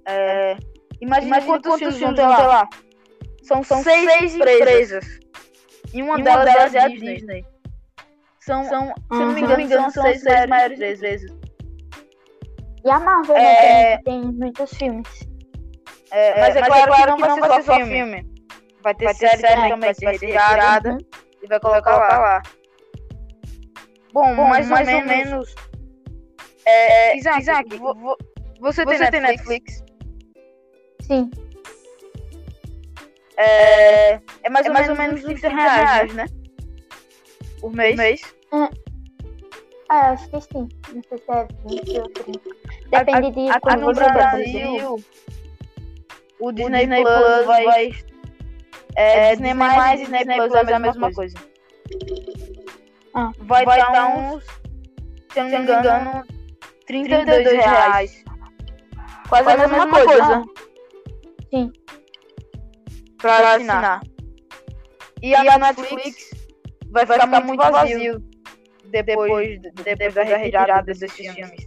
É, 0.06 0.56
imagina, 1.00 1.36
imagina 1.36 1.52
quantos, 1.52 1.70
quantos 1.72 1.96
filmes 1.96 2.00
vão 2.00 2.14
ter 2.14 2.22
lá. 2.22 2.68
São, 3.42 3.62
são 3.62 3.82
seis, 3.82 4.10
seis 4.10 4.34
empresas. 4.34 4.60
empresas. 4.60 5.20
E 5.92 6.02
uma, 6.02 6.18
e 6.18 6.22
uma 6.22 6.24
delas, 6.24 6.44
delas 6.44 6.74
é 6.74 6.78
a 6.80 6.88
Disney. 6.88 7.14
Disney. 7.14 7.46
São, 8.40 8.64
são 8.64 8.86
se 8.86 8.94
não 9.10 9.32
me 9.32 9.40
engano, 9.40 9.60
engano 9.60 9.90
são, 9.90 10.02
seis, 10.04 10.22
seis 10.22 10.46
maiores 10.46 10.78
vezes. 10.78 11.32
E 12.84 12.90
a 12.90 13.00
Marvel, 13.00 13.34
né, 13.34 13.42
é... 13.42 13.96
né, 13.96 14.02
tem 14.04 14.22
muitos 14.22 14.70
filmes. 14.74 15.08
É, 16.12 16.40
mas, 16.40 16.56
é, 16.56 16.60
mas 16.60 16.68
claro, 16.68 16.82
é 16.82 16.86
claro 16.86 17.14
que 17.16 17.20
não, 17.20 17.34
que 17.34 17.40
não 17.40 17.48
vai 17.48 17.56
ser 17.56 17.62
só 17.64 17.76
filme. 17.76 17.92
filme. 17.92 18.36
Vai 18.82 18.94
ter, 18.94 19.04
vai 19.06 19.14
ter 19.14 19.28
série, 19.28 19.40
série 19.40 19.68
também, 19.68 19.78
vai 19.80 19.94
ser 19.94 20.06
retirada 20.10 20.92
uhum. 20.92 20.98
e 21.42 21.46
vai 21.48 21.60
colocar 21.60 21.96
lá. 21.96 22.18
lá. 22.18 22.42
Bom, 24.12 24.34
mais, 24.34 24.68
mais 24.68 24.88
ou, 24.88 25.04
menos. 25.04 25.54
É, 26.64 27.16
Isaac, 27.16 27.40
Isaac 27.40 27.76
vo, 27.76 27.94
vo, 27.94 28.16
você, 28.60 28.84
você 28.84 29.10
tem, 29.10 29.20
Netflix? 29.20 29.80
Netflix? 29.80 29.85
Sim. 31.06 31.30
É, 33.36 34.14
é 34.42 34.50
mais, 34.50 34.66
é 34.66 34.68
ou, 34.68 34.74
mais 34.74 34.88
ou 34.88 34.96
menos 34.96 35.22
30 35.22 35.48
reais, 35.48 36.14
né? 36.14 36.26
Por 37.60 37.72
mês. 37.72 37.90
Por 37.90 37.96
mês. 37.96 38.34
É. 38.52 38.86
Ah, 39.88 40.10
acho 40.10 40.28
que 40.30 40.40
sim. 40.40 40.68
Não 40.92 41.02
sei 41.08 41.18
se 41.18 41.30
é 41.30 41.48
20 41.66 42.00
ou 42.00 42.08
30. 42.10 42.40
Depende 42.90 43.30
de 43.32 43.50
a, 43.50 43.60
como 43.60 43.80
você 43.82 44.10
Brasil, 44.10 44.96
o 46.40 46.52
Disney, 46.52 46.76
o 46.76 46.80
Disney 46.80 47.02
Plus, 47.02 47.18
Plus 47.18 47.46
vai... 47.46 47.64
vai 47.64 47.92
é, 48.96 49.30
Disney 49.32 49.54
mais 49.54 50.00
e 50.00 50.06
Disney 50.06 50.36
Plus 50.36 50.54
é 50.54 50.74
a 50.74 50.78
mesma 50.78 51.12
coisa. 51.12 51.38
coisa. 51.38 51.56
Ah. 53.14 53.30
Vai, 53.40 53.64
vai 53.64 53.78
dar 53.78 54.08
uns, 54.08 54.44
se 54.44 55.38
eu 55.38 55.44
não 55.44 55.50
me 55.50 55.56
engano, 55.58 56.24
32 56.86 57.46
reais. 57.52 58.24
Quase, 59.28 59.44
Quase 59.44 59.62
a 59.62 59.68
mesma, 59.68 59.88
coisa. 59.88 60.06
coisa. 60.06 60.44
Sim. 61.56 61.72
Pra, 63.18 63.36
pra 63.36 63.54
assinar. 63.54 63.76
assinar. 63.76 64.02
E, 65.22 65.34
a, 65.34 65.44
e 65.44 65.48
a 65.48 65.58
Netflix, 65.58 65.92
Netflix 65.94 66.48
vai, 66.90 67.06
ficar, 67.06 67.20
ficar 67.22 67.40
muito 67.40 67.58
vazio, 67.58 67.72
vazio 67.72 68.22
depois, 68.90 69.60
depois, 69.60 69.84
depois 69.84 70.14
da 70.14 70.22
retirada 70.22 70.82
desses 70.82 71.12
filmes. 71.12 71.66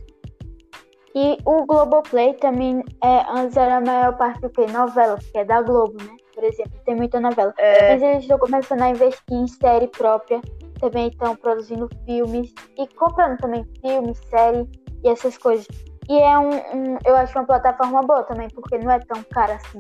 E 1.15 1.38
o 1.43 1.65
Globoplay 1.65 2.36
também 2.36 2.84
é, 3.03 3.25
antes 3.31 3.58
era 3.58 3.77
a 3.77 3.81
maior 3.81 4.15
parte 4.15 4.41
do 4.41 4.50
que? 4.51 4.65
Novela, 4.67 5.17
que 5.17 5.38
é 5.39 5.43
da 5.43 5.62
Globo, 5.62 5.98
né? 6.03 6.15
Por 6.36 6.43
exemplo, 6.43 6.79
tem 6.86 6.96
muita 6.96 7.19
novela. 7.19 7.53
É... 7.58 7.93
Mas 7.93 8.01
eles 8.01 8.22
estão 8.22 8.38
começando 8.38 8.81
a 8.84 8.89
investir 8.89 9.24
em 9.31 9.48
série 9.48 9.88
própria, 9.88 10.39
também 10.79 11.08
estão 11.08 11.36
produzindo 11.36 11.89
filmes 12.05 12.53
e 12.77 12.88
comprando 12.96 13.38
também 13.39 13.65
filmes, 13.81 14.19
série 14.29 14.67
e 15.03 15.10
essas 15.10 15.38
coisas. 15.38 15.67
E 16.10 16.18
é 16.20 16.39
um, 16.39 16.50
um, 16.50 16.98
eu 17.06 17.16
acho 17.16 17.38
uma 17.38 17.46
plataforma 17.46 18.01
boa 18.01 18.24
também, 18.24 18.48
porque 18.50 18.80
não 18.80 18.92
é 18.92 19.00
tão 19.00 19.24
cara 19.24 19.56
assim. 19.56 19.80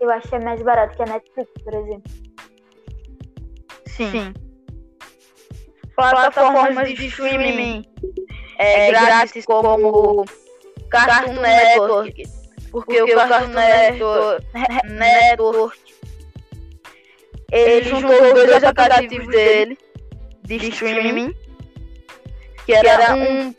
Eu 0.00 0.10
acho 0.10 0.28
que 0.28 0.34
é 0.34 0.40
mais 0.40 0.60
barato 0.62 0.96
que 0.96 1.02
a 1.02 1.06
Netflix, 1.06 1.50
por 1.62 1.74
exemplo. 1.74 2.10
Sim. 3.86 4.10
Sim. 4.10 4.34
Plataformas 5.94 6.88
de 6.88 7.06
streaming 7.06 7.84
é, 8.58 8.90
grátis 8.90 9.44
como 9.44 10.24
Cartoon 10.90 11.40
Network, 11.40 12.22
porque, 12.70 12.98
porque 12.98 13.02
o 13.02 13.16
Cartoon 13.16 13.48
Network, 13.48 14.46
Network 14.88 15.78
ele 17.50 17.88
juntou 17.88 18.34
dois 18.34 18.64
aplicativos 18.64 19.28
dele 19.28 19.78
de 20.42 20.68
streaming, 20.68 21.34
que 22.66 22.72
era 22.72 23.14
um 23.14 23.54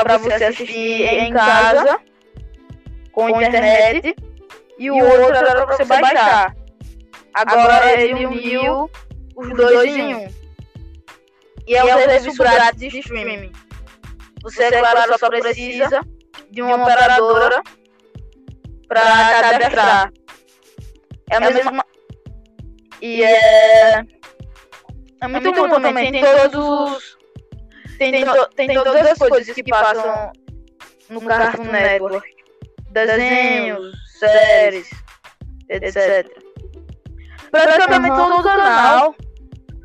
para 0.00 0.18
você 0.18 0.44
assistir 0.44 1.02
em 1.04 1.32
casa 1.32 2.00
com 3.12 3.28
internet 3.28 4.14
e 4.78 4.90
o 4.90 4.96
outro 4.96 5.36
era 5.36 5.66
para 5.66 5.76
você 5.76 5.84
baixar. 5.84 6.56
Agora 7.34 8.00
ele 8.00 8.26
uniu 8.26 8.90
os 9.36 9.48
dois 9.56 9.96
em 9.96 10.14
um. 10.14 10.28
E 11.66 11.76
é 11.76 11.84
um 11.84 11.98
serviço 11.98 12.42
grátis 12.42 12.92
de 12.92 12.98
streaming. 12.98 13.52
Você, 14.42 14.64
é 14.64 14.78
claro, 14.80 15.18
só 15.18 15.28
precisa 15.28 16.00
de 16.50 16.62
uma 16.62 16.82
operadora 16.82 17.62
para 18.88 19.02
cadastrar. 19.40 20.12
É 21.30 21.36
a 21.36 21.40
mesma. 21.40 21.84
E 23.00 23.22
é. 23.22 24.04
É 25.20 25.28
muito, 25.28 25.48
é 25.48 25.50
muito 25.52 25.68
bom 25.68 25.80
também. 25.80 26.12
Tem 26.12 26.24
todos 26.24 26.54
os. 26.54 27.21
Tem, 28.10 28.24
to... 28.24 28.48
tem 28.56 28.74
todas 28.74 29.06
as 29.06 29.18
coisas 29.18 29.54
que 29.54 29.62
passam 29.64 30.32
no 31.08 31.20
Cartoon 31.20 31.64
Network: 31.64 32.28
desenhos, 32.90 33.92
séries, 34.18 34.90
etc. 35.68 36.28
Praticamente 37.50 38.16
todo 38.16 38.40
o 38.40 38.42
canal 38.42 39.14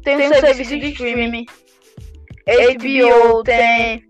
tem 0.03 0.15
um 0.15 0.33
serviço 0.33 0.79
de 0.79 0.91
streaming. 0.91 1.45
HBO 2.45 3.43
tem 3.43 4.07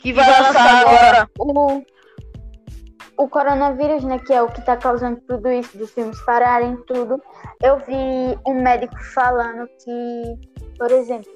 que 0.00 0.12
vai, 0.12 0.24
vai 0.24 0.42
lançar 0.42 0.86
agora. 0.86 1.30
O, 1.38 1.82
o 3.16 3.28
coronavírus, 3.28 4.02
né, 4.02 4.18
que 4.18 4.32
é 4.32 4.42
o 4.42 4.48
que 4.48 4.60
está 4.60 4.76
causando 4.76 5.20
tudo 5.28 5.50
isso, 5.52 5.76
dos 5.76 5.92
filmes 5.92 6.20
pararem 6.22 6.76
tudo. 6.86 7.22
Eu 7.62 7.78
vi 7.78 8.38
um 8.46 8.62
médico 8.62 8.98
falando 9.14 9.68
que, 9.84 10.74
por 10.78 10.90
exemplo, 10.90 11.30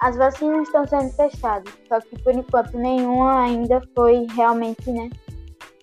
as 0.00 0.16
vacinas 0.16 0.68
estão 0.68 0.86
sendo 0.86 1.14
testadas, 1.16 1.72
só 1.88 2.00
que 2.00 2.20
por 2.22 2.34
enquanto 2.34 2.76
nenhuma 2.76 3.44
ainda 3.44 3.80
foi 3.94 4.26
realmente, 4.34 4.90
né, 4.90 5.08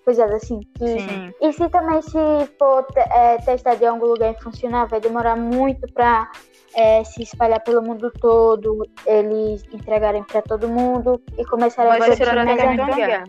coisas 0.04 0.30
assim. 0.32 0.60
Que... 0.76 1.00
Sim. 1.00 1.34
E 1.40 1.52
se 1.52 1.68
também 1.68 2.02
se 2.02 2.18
for 2.58 2.86
é, 2.96 3.38
testar 3.38 3.74
de 3.76 3.86
algum 3.86 4.06
lugar 4.06 4.32
e 4.32 4.42
funcionar, 4.42 4.86
vai 4.86 5.00
demorar 5.00 5.36
muito 5.36 5.92
para 5.92 6.30
é, 6.74 7.04
se 7.04 7.22
espalhar 7.22 7.60
pelo 7.60 7.82
mundo 7.82 8.10
todo, 8.20 8.86
eles 9.06 9.62
entregarem 9.72 10.22
para 10.24 10.42
todo 10.42 10.68
mundo 10.68 11.20
e 11.38 11.44
começarem 11.44 11.92
a 11.92 12.14
ser 12.14 12.34
mais 12.34 12.58
ainda. 12.60 13.24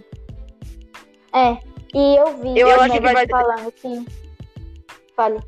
É, 1.36 1.58
e 1.94 2.16
eu 2.16 2.38
vi 2.38 2.60
eu 2.60 2.70
acho 2.82 2.94
que 2.94 3.00
vai... 3.00 3.28
falando 3.28 3.72
que. 3.72 4.06
Fale. 5.16 5.40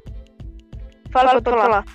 Fala, 1.11 1.41
pode 1.41 1.57
falar. 1.57 1.85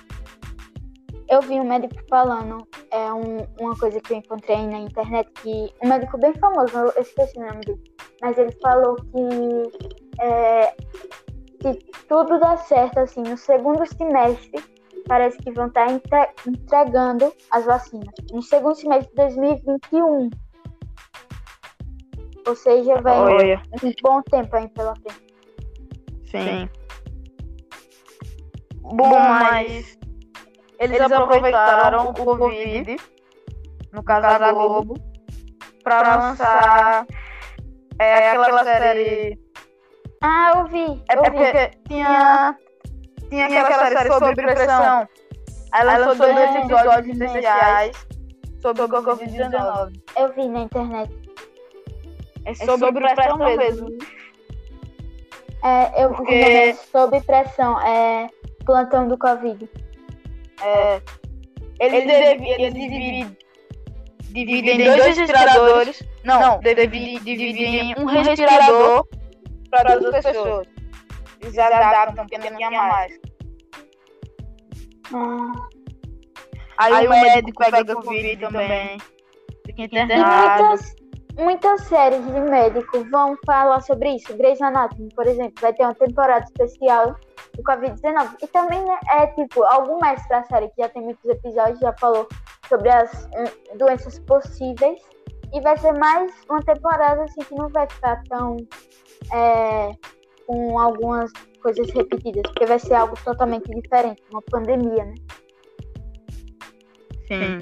Eu 1.31 1.41
vi 1.41 1.53
um 1.53 1.63
médico 1.63 1.95
falando, 2.09 2.67
é 2.91 3.13
um, 3.13 3.37
uma 3.57 3.73
coisa 3.77 4.01
que 4.01 4.11
eu 4.11 4.17
encontrei 4.17 4.67
na 4.67 4.79
internet, 4.79 5.31
que 5.41 5.73
um 5.81 5.87
médico 5.87 6.17
bem 6.17 6.33
famoso, 6.33 6.77
eu 6.77 7.01
esqueci 7.01 7.39
o 7.39 7.45
nome 7.45 7.61
dele, 7.61 7.81
mas 8.21 8.37
ele 8.37 8.51
falou 8.61 8.97
que 8.97 10.21
é, 10.21 10.75
se 11.61 11.79
tudo 12.09 12.37
dá 12.37 12.57
certo 12.57 12.99
assim 12.99 13.21
no 13.21 13.37
segundo 13.37 13.85
semestre 13.85 14.61
parece 15.07 15.37
que 15.37 15.51
vão 15.51 15.67
estar 15.67 15.87
entregando 16.45 17.33
as 17.51 17.63
vacinas 17.63 18.13
no 18.29 18.41
segundo 18.41 18.75
semestre 18.75 19.09
de 19.09 19.15
2021. 19.15 20.29
Ou 22.45 22.55
seja, 22.57 23.01
vai 23.01 23.17
Olha. 23.17 23.61
um 23.81 23.93
bom 24.03 24.21
tempo 24.23 24.53
aí 24.53 24.67
pela 24.67 24.95
frente. 24.95 25.33
Sim. 26.25 26.43
Sim. 26.43 26.69
Bom, 28.81 29.09
mas 29.09 29.97
eles, 30.81 30.99
eles 30.99 31.11
aproveitaram 31.11 32.09
o 32.09 32.13
Covid, 32.13 32.97
no 33.93 34.03
caso 34.03 34.39
da 34.39 34.51
Globo, 34.51 34.95
para 35.83 36.17
lançar 36.17 37.05
é, 37.99 38.29
aquela 38.29 38.63
série. 38.63 39.39
Ah, 40.23 40.53
eu 40.55 40.65
vi. 40.65 41.03
É 41.07 41.15
eu 41.15 41.21
porque 41.21 41.43
vi. 41.43 41.83
tinha 41.87 42.57
tinha 43.29 43.45
aquela, 43.45 43.67
aquela 43.67 43.83
série, 43.83 43.97
série 43.97 44.13
sobre 44.13 44.35
pressão. 44.35 45.07
Aí 45.71 45.85
lançou 45.85 46.15
dois 46.15 46.55
episódios 46.55 47.21
especiais 47.21 48.07
sobre 48.59 48.81
o 48.81 48.89
Covid-19. 48.89 50.01
Eu 50.17 50.33
vi 50.33 50.47
na 50.47 50.59
internet. 50.61 51.13
É 52.45 52.55
sobre, 52.55 52.73
é 52.73 52.77
sobre 52.79 53.01
pressão, 53.01 53.37
pressão 53.37 53.57
mesmo. 53.57 53.89
mesmo. 53.89 53.97
É, 55.63 56.03
eu 56.03 56.09
Porque... 56.09 56.33
vi 56.33 56.41
é 56.41 56.73
sobre 56.73 57.21
pressão, 57.21 57.79
é 57.81 58.27
plantão 58.65 59.07
do 59.07 59.15
Covid. 59.15 59.69
É, 60.63 61.01
eles, 61.79 62.03
eles 62.03 62.73
dividem, 62.73 63.37
dividem 64.29 64.81
em 64.81 64.97
dois 64.97 65.17
respiradores. 65.17 66.03
Não, 66.23 66.39
não 66.39 66.59
dividem, 66.59 67.19
dividem 67.23 67.95
um 67.97 68.05
respirador 68.05 69.07
para 69.69 69.97
duas 69.97 70.23
pessoas. 70.23 70.67
Eles 71.41 71.57
adaptam 71.57 72.27
porque 72.27 72.49
não 72.49 72.57
tinha 72.57 72.69
mais. 72.69 73.19
Ah. 75.13 75.51
Aí, 76.77 76.93
Aí, 76.93 77.07
o 77.07 77.09
médico, 77.09 77.35
médico 77.35 77.63
pega 77.71 77.95
Covid 77.95 78.37
também. 78.37 78.97
Fica 79.65 79.81
internado. 79.81 80.63
Muitas, 80.63 80.95
muitas 81.37 81.81
séries 81.83 82.25
de 82.25 82.39
médico 82.41 83.03
vão 83.09 83.35
falar 83.45 83.81
sobre 83.81 84.15
isso. 84.15 84.35
Grey's 84.37 84.61
Anatomy, 84.61 85.09
por 85.15 85.27
exemplo, 85.27 85.53
vai 85.61 85.73
ter 85.73 85.83
uma 85.83 85.95
temporada 85.95 86.45
especial 86.45 87.15
do 87.61 87.63
Covid-19. 87.63 88.35
E 88.41 88.47
também 88.47 88.83
né, 88.83 88.99
é 89.11 89.27
tipo, 89.27 89.63
algum 89.63 89.99
mestre 89.99 90.29
da 90.29 90.43
série 90.45 90.67
que 90.69 90.81
já 90.81 90.89
tem 90.89 91.01
muitos 91.01 91.23
episódios 91.25 91.79
já 91.79 91.93
falou 91.93 92.27
sobre 92.67 92.89
as 92.89 93.25
um, 93.25 93.77
doenças 93.77 94.19
possíveis. 94.19 94.99
E 95.53 95.61
vai 95.61 95.77
ser 95.77 95.93
mais 95.93 96.31
uma 96.49 96.61
temporada 96.63 97.23
assim 97.23 97.41
que 97.41 97.55
não 97.55 97.69
vai 97.69 97.87
ficar 97.89 98.21
tão 98.29 98.57
é, 99.33 99.91
com 100.47 100.79
algumas 100.79 101.31
coisas 101.61 101.89
repetidas, 101.91 102.43
porque 102.43 102.65
vai 102.65 102.79
ser 102.79 102.93
algo 102.93 103.15
totalmente 103.23 103.69
diferente, 103.69 104.21
uma 104.31 104.41
pandemia, 104.43 105.05
né? 105.05 105.15
Sim. 107.27 107.59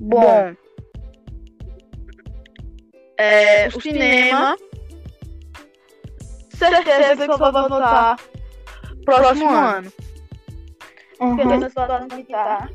Bom, 0.00 0.54
é, 3.16 3.68
o 3.68 3.80
cinema, 3.80 4.56
certeza 6.54 7.28
que 7.28 7.36
só 7.36 7.50
vai 7.50 7.68
voltar 7.68 8.16
próximo 9.04 9.50
ano. 9.50 9.92
Uhum. 11.20 11.36
pela 11.36 11.68
situação 11.68 12.08
que 12.08 12.24
tá. 12.24 12.68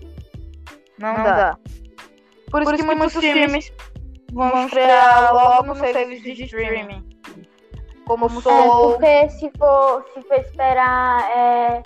Não, 0.97 1.13
dá. 1.15 1.57
Por 2.49 2.63
isso, 2.63 2.75
que 2.75 2.83
muitos 2.83 3.13
filmes 3.13 3.71
vão 4.31 4.65
estrear 4.65 5.33
logo 5.33 5.67
no 5.67 5.75
serviço 5.75 6.23
de 6.23 6.43
streaming. 6.45 7.07
Como 8.05 8.25
É, 8.25 8.29
Soul. 8.29 8.91
porque 8.93 9.29
se 9.29 9.51
for, 9.57 10.03
se 10.13 10.21
for 10.23 10.37
esperar 10.39 11.29
é, 11.29 11.83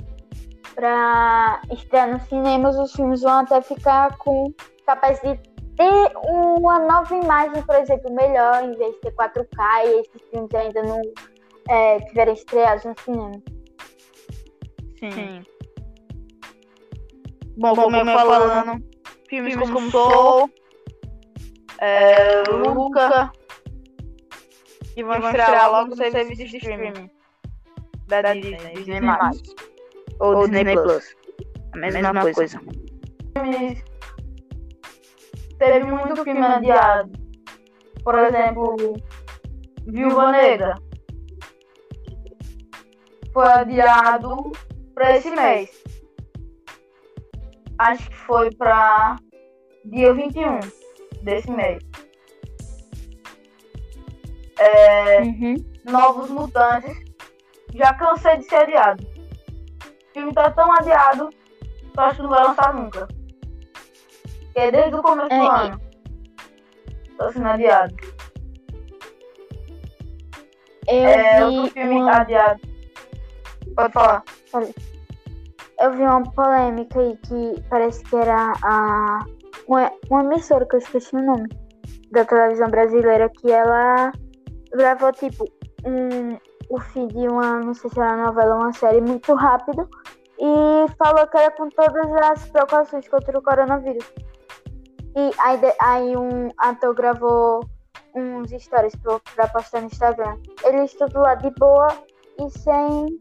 pra 0.74 1.62
estrear 1.72 2.10
nos 2.12 2.24
cinemas, 2.24 2.78
os 2.78 2.94
filmes 2.94 3.22
vão 3.22 3.40
até 3.40 3.62
ficar 3.62 4.18
com 4.18 4.54
capaz 4.86 5.20
de 5.22 5.38
ter 5.76 6.12
uma 6.26 6.80
nova 6.80 7.14
imagem, 7.16 7.62
por 7.64 7.76
exemplo, 7.76 8.14
melhor, 8.14 8.64
em 8.64 8.74
vez 8.78 8.94
de 8.96 9.02
ter 9.02 9.12
4K 9.16 9.86
e 9.86 10.00
esses 10.00 10.22
filmes 10.30 10.54
ainda 10.56 10.82
não 10.84 11.02
é, 11.70 12.00
tiverem 12.00 12.34
estreados 12.34 12.84
no 12.86 12.96
cinema. 13.00 13.42
Sim. 15.00 15.44
Bom, 17.58 17.76
como 17.76 17.96
eu 17.98 18.06
falando, 18.06 18.84
filmes, 19.30 19.56
como 19.56 19.92
Soul, 19.92 20.50
é, 21.80 22.44
Luca, 22.50 23.32
e 24.96 25.04
vão 25.04 25.18
estrear 25.18 25.72
logo 25.72 25.90
no 25.90 25.96
serviço 25.96 26.46
de 26.46 26.58
streaming 26.58 27.10
da 28.08 28.34
Disney, 28.34 28.74
Disney+. 28.76 29.02
Ou, 30.20 30.48
Disney 30.48 30.74
Plus. 30.74 31.16
A 31.74 31.78
mesma, 31.78 32.34
coisa. 32.34 32.62
Teve 35.58 35.86
muito 35.86 36.24
filme 36.24 36.46
adiado. 36.46 37.12
Por 38.04 38.20
exemplo, 38.20 38.76
Viúva 39.88 40.32
Negra. 40.32 40.76
Foi 43.34 43.48
adiado 43.48 44.52
para 44.94 45.18
esse 45.18 45.30
mês. 45.32 45.70
Acho 47.80 48.10
que 48.10 48.16
foi 48.16 48.52
para 48.56 49.16
dia 49.86 50.14
21 50.14 50.60
desse 51.24 51.50
mês. 51.50 51.84
É, 54.60 55.22
Uhum. 55.22 55.56
Novos 55.86 56.30
Mutantes. 56.30 56.96
Já 57.74 57.94
cansei 57.96 58.38
de 58.38 58.44
ser 58.46 58.56
adiado. 58.58 59.04
O 59.04 60.14
filme 60.14 60.34
tá 60.34 60.52
tão 60.52 60.72
adiado 60.72 61.30
que 61.30 62.00
eu 62.00 62.04
acho 62.04 62.16
que 62.18 62.22
não 62.22 62.30
vai 62.30 62.44
lançar 62.44 62.74
nunca. 62.74 63.08
Porque 64.54 64.72
desde 64.72 64.96
o 64.96 65.02
começo 65.02 65.30
do 65.30 65.34
É, 65.34 65.44
e- 65.44 65.48
ano. 65.48 65.82
Tá 67.18 67.32
sendo 67.34 67.48
adiado. 67.48 67.96
Eu 70.88 70.96
É, 70.96 71.38
vi 71.38 71.44
outro 71.58 71.72
filme 71.74 71.96
uma- 71.96 72.18
adiado. 72.22 72.62
Pode 73.76 73.94
falar. 73.94 74.24
Eu 75.80 75.92
vi 75.92 76.04
uma 76.04 76.24
polêmica 76.24 77.00
aí 77.00 77.18
que 77.18 77.62
parece 77.70 78.04
que 78.04 78.16
era 78.16 78.54
a 78.64 79.26
uma, 79.68 79.92
emissora 80.24 80.66
que 80.66 80.76
eu 80.76 80.80
esqueci 80.80 81.16
o 81.16 81.22
nome 81.22 81.50
da 82.12 82.26
televisão 82.26 82.70
brasileira 82.70 83.30
que 83.30 83.52
ela 83.52 84.12
gravou 84.72 85.12
tipo 85.12 85.46
um 85.86 86.38
o 86.70 86.80
fim 86.80 87.08
de 87.08 87.28
uma, 87.28 87.60
não 87.60 87.74
sei 87.74 87.90
se 87.90 88.00
era 88.00 88.16
novela, 88.18 88.56
uma 88.56 88.74
série 88.74 89.02
muito 89.02 89.34
rápido 89.36 89.88
e 90.40 90.92
falou 90.98 91.28
que 91.28 91.38
era 91.38 91.52
com 91.52 91.70
todas 91.70 92.12
as 92.24 92.48
precauções 92.50 93.08
contra 93.08 93.38
o 93.38 93.44
coronavírus. 93.44 94.12
E 95.16 95.32
aí, 95.40 95.60
aí 95.80 96.18
um 96.18 96.50
ator 96.58 96.96
gravou 96.96 97.60
uns 98.16 98.50
stories 98.52 98.96
pra, 98.96 99.20
pra 99.36 99.48
postar 99.50 99.82
no 99.82 99.88
Instagram. 99.88 100.38
Ele 100.64 100.88
tudo 100.88 101.20
lá 101.20 101.36
de 101.36 101.52
boa 101.52 101.88
e 102.40 102.50
sem 102.50 103.18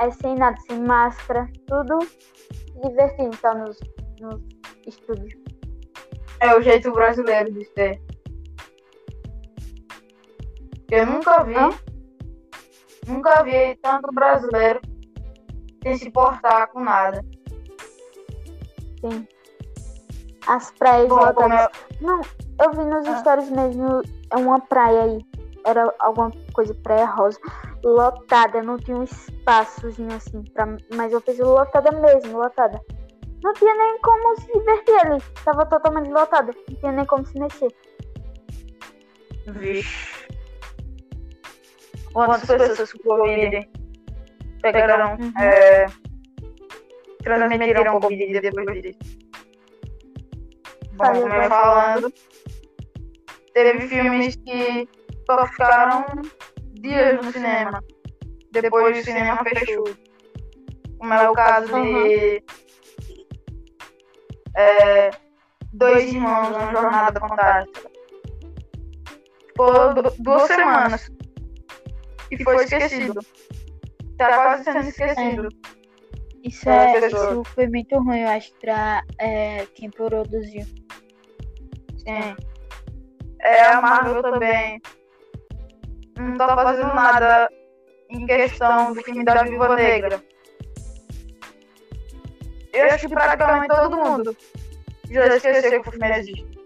é 0.00 0.10
sem 0.10 0.34
nada, 0.34 0.56
sem 0.68 0.80
máscara, 0.80 1.48
tudo 1.66 1.98
divertindo 2.82 3.36
só 3.36 3.54
nos, 3.54 3.78
nos 4.20 4.40
estúdios. 4.86 5.32
É 6.40 6.54
o 6.56 6.62
jeito 6.62 6.90
brasileiro 6.92 7.52
de 7.52 7.64
ser. 7.66 8.00
Eu 10.90 11.06
nunca 11.06 11.44
vi. 11.44 11.54
Hã? 11.54 11.70
Nunca 13.06 13.42
vi 13.42 13.76
tanto 13.82 14.12
brasileiro 14.12 14.80
sem 15.82 15.96
se 15.96 16.10
portar 16.10 16.68
com 16.68 16.80
nada. 16.80 17.24
Sim. 19.00 19.26
As 20.46 20.70
praias 20.72 21.08
como 21.08 21.24
lotadas. 21.24 21.68
eu, 22.00 22.06
Não, 22.06 22.20
eu 22.62 22.70
vi 22.72 22.84
nos 22.84 23.06
Ah. 23.06 23.18
stories 23.18 23.50
mesmo, 23.50 24.02
é 24.30 24.36
uma 24.36 24.60
praia 24.60 25.02
aí. 25.04 25.26
Era 25.64 25.94
alguma 25.98 26.30
coisa, 26.54 26.74
praia 26.82 27.04
rosa. 27.06 27.38
Lotada, 27.82 28.62
não 28.62 28.76
tinha 28.76 28.96
um 28.96 29.04
espaçozinho 29.04 30.12
assim, 30.14 30.42
pra, 30.52 30.66
mas 30.94 31.12
eu 31.12 31.20
fiz 31.22 31.38
lotada 31.38 31.90
mesmo, 31.98 32.38
lotada. 32.38 32.78
Não 33.42 33.54
tinha 33.54 33.74
nem 33.74 33.98
como 34.00 34.38
se 34.38 34.46
divertir 34.52 34.94
ali. 35.06 35.22
Tava 35.44 35.64
totalmente 35.64 36.10
lotada. 36.10 36.52
Não 36.68 36.76
tinha 36.76 36.92
nem 36.92 37.06
como 37.06 37.24
se 37.24 37.38
mexer. 37.40 37.74
Vixe. 39.46 40.28
Quantas 42.12 42.44
pessoas 42.44 42.92
com 42.92 42.98
Covid 42.98 43.70
pegaram, 44.60 45.12
Uhum. 45.12 45.32
é, 45.40 45.86
transmitiram 47.22 47.98
Covid 48.00 48.40
depois 48.40 48.82
disso? 48.82 48.98
Bom, 50.92 51.06
como 51.22 51.34
eu 51.34 51.48
falando, 51.48 52.12
teve 53.54 53.88
filmes 53.88 54.36
que 54.36 54.86
só 55.24 55.46
ficaram 55.46 56.04
dias 56.80 57.24
no 57.24 57.32
cinema. 57.32 57.82
Depois 58.52 58.98
o 58.98 59.04
cinema 59.04 59.42
fechou. 59.44 59.84
Como 60.98 61.14
é 61.14 61.30
o 61.30 61.32
caso 61.32 61.72
de 61.72 62.42
é, 64.56 65.10
Dois 65.72 66.12
Irmãos, 66.12 66.48
uma 66.48 66.72
jornada 66.72 67.20
fantástica. 67.20 67.90
Ficou 69.48 69.94
du- 69.94 70.14
duas 70.18 70.42
semanas. 70.42 71.10
E 72.30 72.42
foi 72.42 72.64
esquecido. 72.64 73.20
Tá 74.18 74.28
quase 74.34 74.64
sendo 74.64 74.80
esquecido. 74.80 75.48
Isso, 76.42 76.68
É, 76.68 76.96
é, 76.96 77.00
pessoa. 77.00 77.30
isso 77.32 77.44
foi 77.54 77.66
muito 77.68 77.98
ruim, 77.98 78.20
eu 78.20 78.28
acho, 78.28 78.52
pra 78.60 79.02
é, 79.18 79.66
quem 79.74 79.90
produziu. 79.90 80.64
Sim. 81.98 82.36
É, 83.40 83.62
a 83.62 83.80
Marvel 83.80 84.22
também 84.22 84.80
não 86.20 86.36
tá 86.36 86.54
fazendo 86.54 86.94
nada 86.94 87.48
em 88.08 88.26
questão 88.26 88.92
do 88.92 89.02
filme 89.02 89.24
da 89.24 89.42
Viúva 89.42 89.74
Negra. 89.76 90.22
Eu 92.72 92.86
acho 92.86 93.08
que 93.08 93.14
praticamente 93.14 93.68
todo 93.68 93.96
mundo 93.96 94.36
já 95.10 95.26
esqueceu 95.36 95.82
que 95.82 95.88
o 95.88 95.92
filme 95.92 96.18
existe. 96.18 96.60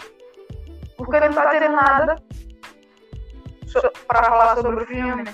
Porque 0.96 1.20
não 1.20 1.32
tá 1.32 1.48
tendo 1.50 1.72
nada 1.74 2.16
so- 3.66 3.92
pra 4.06 4.22
falar 4.24 4.56
sobre 4.56 4.84
o 4.84 4.86
filme. 4.86 5.24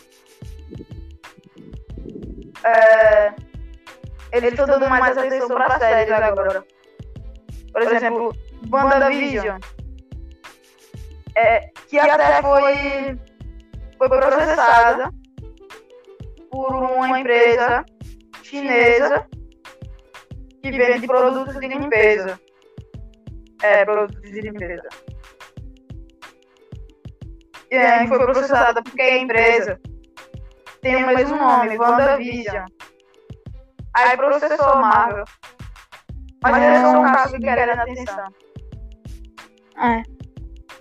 É, 2.65 3.33
eles 4.33 4.51
estão 4.51 4.67
dando 4.67 4.89
mais 4.89 5.17
atenção 5.17 5.49
pra 5.49 5.79
séries 5.79 6.13
agora. 6.13 6.65
Por 7.73 7.83
exemplo, 7.83 8.37
WandaVision. 8.73 9.59
É, 11.35 11.71
que 11.89 11.99
até 11.99 12.43
foi, 12.43 13.19
foi 14.01 14.09
processada 14.09 15.13
por 16.51 16.75
uma 16.75 17.21
empresa 17.21 17.85
chinesa 18.43 19.27
que 20.63 20.71
vende 20.71 21.07
produtos 21.07 21.61
de 21.61 21.69
limpeza. 21.69 22.41
É, 23.63 23.85
produtos 23.85 24.23
de 24.23 24.41
limpeza. 24.41 24.89
E 27.71 27.77
aí 27.77 28.09
foi 28.09 28.19
processada 28.19 28.83
porque 28.83 29.03
a 29.03 29.19
empresa 29.19 29.79
tem 30.81 30.97
o 30.97 31.07
mesmo 31.07 31.37
nome, 31.37 31.77
WandaVision. 31.77 32.65
Aí 33.95 34.17
processou 34.17 34.67
a 34.67 34.77
Marvel. 34.77 35.25
Mas 36.43 36.63
era 36.63 36.81
só 36.81 37.01
um 37.01 37.05
caso 37.05 37.39
de 37.39 37.45
querendo 37.45 37.81
atenção. 37.81 38.35
É. 39.77 40.03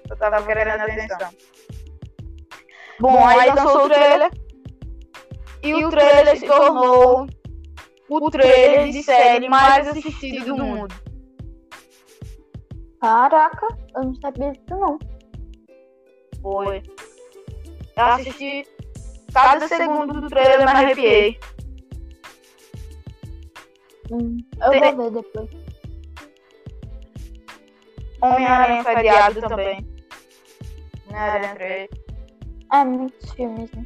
Eu 0.09 0.17
tava 0.17 0.41
querendo 0.45 0.69
atenção. 0.69 1.29
Bom, 2.99 3.25
aí 3.25 3.49
lançou 3.49 3.85
o 3.85 3.89
trailer. 3.89 4.31
E 5.63 5.73
o 5.73 5.89
trailer 5.89 6.37
se 6.37 6.45
tornou 6.45 7.27
o 8.09 8.31
trailer 8.31 8.89
de 8.89 9.03
série 9.03 9.47
mais 9.47 9.87
assistido 9.87 10.45
do 10.45 10.57
mundo. 10.57 10.95
Caraca, 13.01 13.67
eu 13.95 14.03
não 14.03 14.15
sabia 14.15 14.51
disso 14.51 14.77
não. 14.77 14.99
Foi. 16.41 16.83
Eu 17.95 18.05
assisti 18.05 18.65
cada 19.33 19.67
segundo 19.67 20.21
do 20.21 20.27
trailer, 20.27 20.59
me 20.59 20.65
arrepiei. 20.65 21.39
Hum, 24.11 24.37
eu 24.61 24.71
Tem- 24.71 24.95
vou 24.95 25.11
ver 25.11 25.21
depois. 25.21 25.49
Homem-Aranha 28.21 28.83
foi 28.83 28.95
adiado 28.95 29.41
também. 29.41 29.87
Homem-Aranha 31.07 31.55
3. 31.55 31.98
É, 32.71 32.83
muitos 32.83 33.31
filmes, 33.31 33.71
né? 33.71 33.85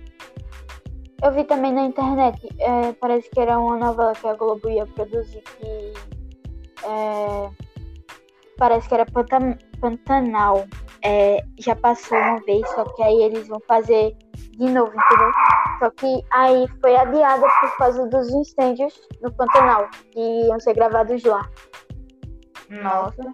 Eu 1.24 1.32
vi 1.32 1.46
também 1.46 1.72
na 1.72 1.86
internet, 1.86 2.48
é, 2.60 2.92
parece 2.94 3.30
que 3.30 3.40
era 3.40 3.58
uma 3.58 3.78
novela 3.78 4.12
que 4.14 4.28
a 4.28 4.34
Globo 4.34 4.70
ia 4.70 4.86
produzir 4.86 5.42
que 5.42 5.94
é, 6.86 7.50
parece 8.58 8.88
que 8.88 8.94
era 8.94 9.06
Pantan 9.06 9.58
Pantanal. 9.80 10.66
É, 11.06 11.44
já 11.60 11.76
passou 11.76 12.18
uma 12.18 12.42
vez, 12.42 12.68
só 12.72 12.86
que 12.86 13.04
aí 13.04 13.24
eles 13.24 13.48
vão 13.48 13.60
fazer 13.68 14.16
de 14.58 14.70
novo, 14.70 14.92
entendeu? 14.92 15.32
Só 15.80 15.90
que 15.92 16.22
aí 16.32 16.66
foi 16.80 16.96
adiada 16.96 17.46
por 17.60 17.78
causa 17.78 18.08
dos 18.08 18.30
incêndios 18.30 18.94
no 19.22 19.32
Pantanal, 19.34 19.90
que 20.12 20.20
iam 20.20 20.60
ser 20.60 20.74
gravados 20.76 21.24
lá. 21.24 21.50
Nossa. 22.70 23.34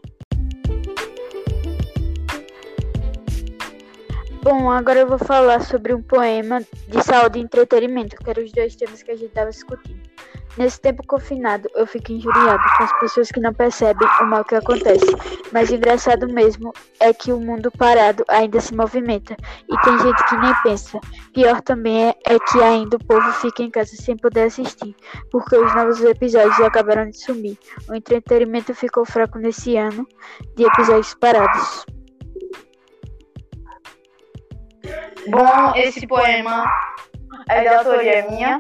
Bom, 4.42 4.72
agora 4.72 5.00
eu 5.02 5.08
vou 5.08 5.18
falar 5.18 5.60
sobre 5.62 5.94
um 5.94 6.02
poema 6.02 6.62
de 6.88 7.04
saúde 7.04 7.40
e 7.40 7.42
entretenimento, 7.42 8.16
que 8.16 8.30
eram 8.30 8.42
os 8.42 8.54
dois 8.54 8.74
temas 8.74 9.04
que 9.04 9.12
a 9.12 9.16
gente 9.16 9.28
estava 9.28 9.50
discutindo. 9.50 10.00
Nesse 10.58 10.80
tempo 10.80 11.06
confinado, 11.06 11.70
eu 11.76 11.86
fico 11.86 12.14
injuriado 12.14 12.64
com 12.78 12.84
as 12.84 13.00
pessoas 13.00 13.32
que 13.32 13.40
não 13.42 13.54
percebem 13.54 14.08
o 14.22 14.26
mal 14.26 14.46
que 14.46 14.56
acontece. 14.56 15.06
Mas 15.52 15.72
engraçado 15.72 16.28
mesmo 16.28 16.74
é 17.02 17.14
que 17.14 17.34
o 17.34 17.40
mundo 17.40 17.70
parado 17.72 18.24
ainda 18.30 18.62
se 18.62 18.74
movimenta. 18.74 19.36
E 19.70 19.82
tem 19.82 20.00
gente 20.00 20.24
que 20.30 20.38
nem 20.38 20.54
pensa. 20.64 21.00
Pior 21.34 21.62
também 21.62 22.08
é, 22.08 22.16
é 22.26 22.40
que 22.40 22.62
ainda 22.62 22.96
o 22.96 23.06
povo 23.06 23.32
fica 23.34 23.62
em 23.62 23.70
casa 23.70 23.94
sem 23.96 24.16
poder 24.16 24.44
assistir, 24.44 24.96
porque 25.32 25.58
os 25.58 25.76
novos 25.76 26.02
episódios 26.02 26.60
acabaram 26.62 27.10
de 27.10 27.18
sumir. 27.18 27.58
O 27.90 27.94
entretenimento 27.94 28.74
ficou 28.74 29.06
fraco 29.06 29.38
nesse 29.38 29.76
ano 29.76 30.08
de 30.56 30.64
episódios 30.64 31.14
parados. 31.14 31.86
Bom, 35.30 35.76
esse 35.76 36.08
poema 36.08 36.66
é 37.50 37.62
de 37.62 37.68
autoria 37.68 38.28
minha. 38.30 38.60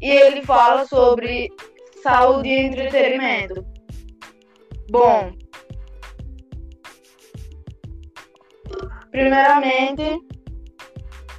E 0.00 0.10
ele 0.10 0.42
fala 0.42 0.86
sobre 0.86 1.48
saúde 2.02 2.48
e 2.48 2.66
entretenimento. 2.66 3.64
Bom, 4.90 5.32
primeiramente, 9.10 10.18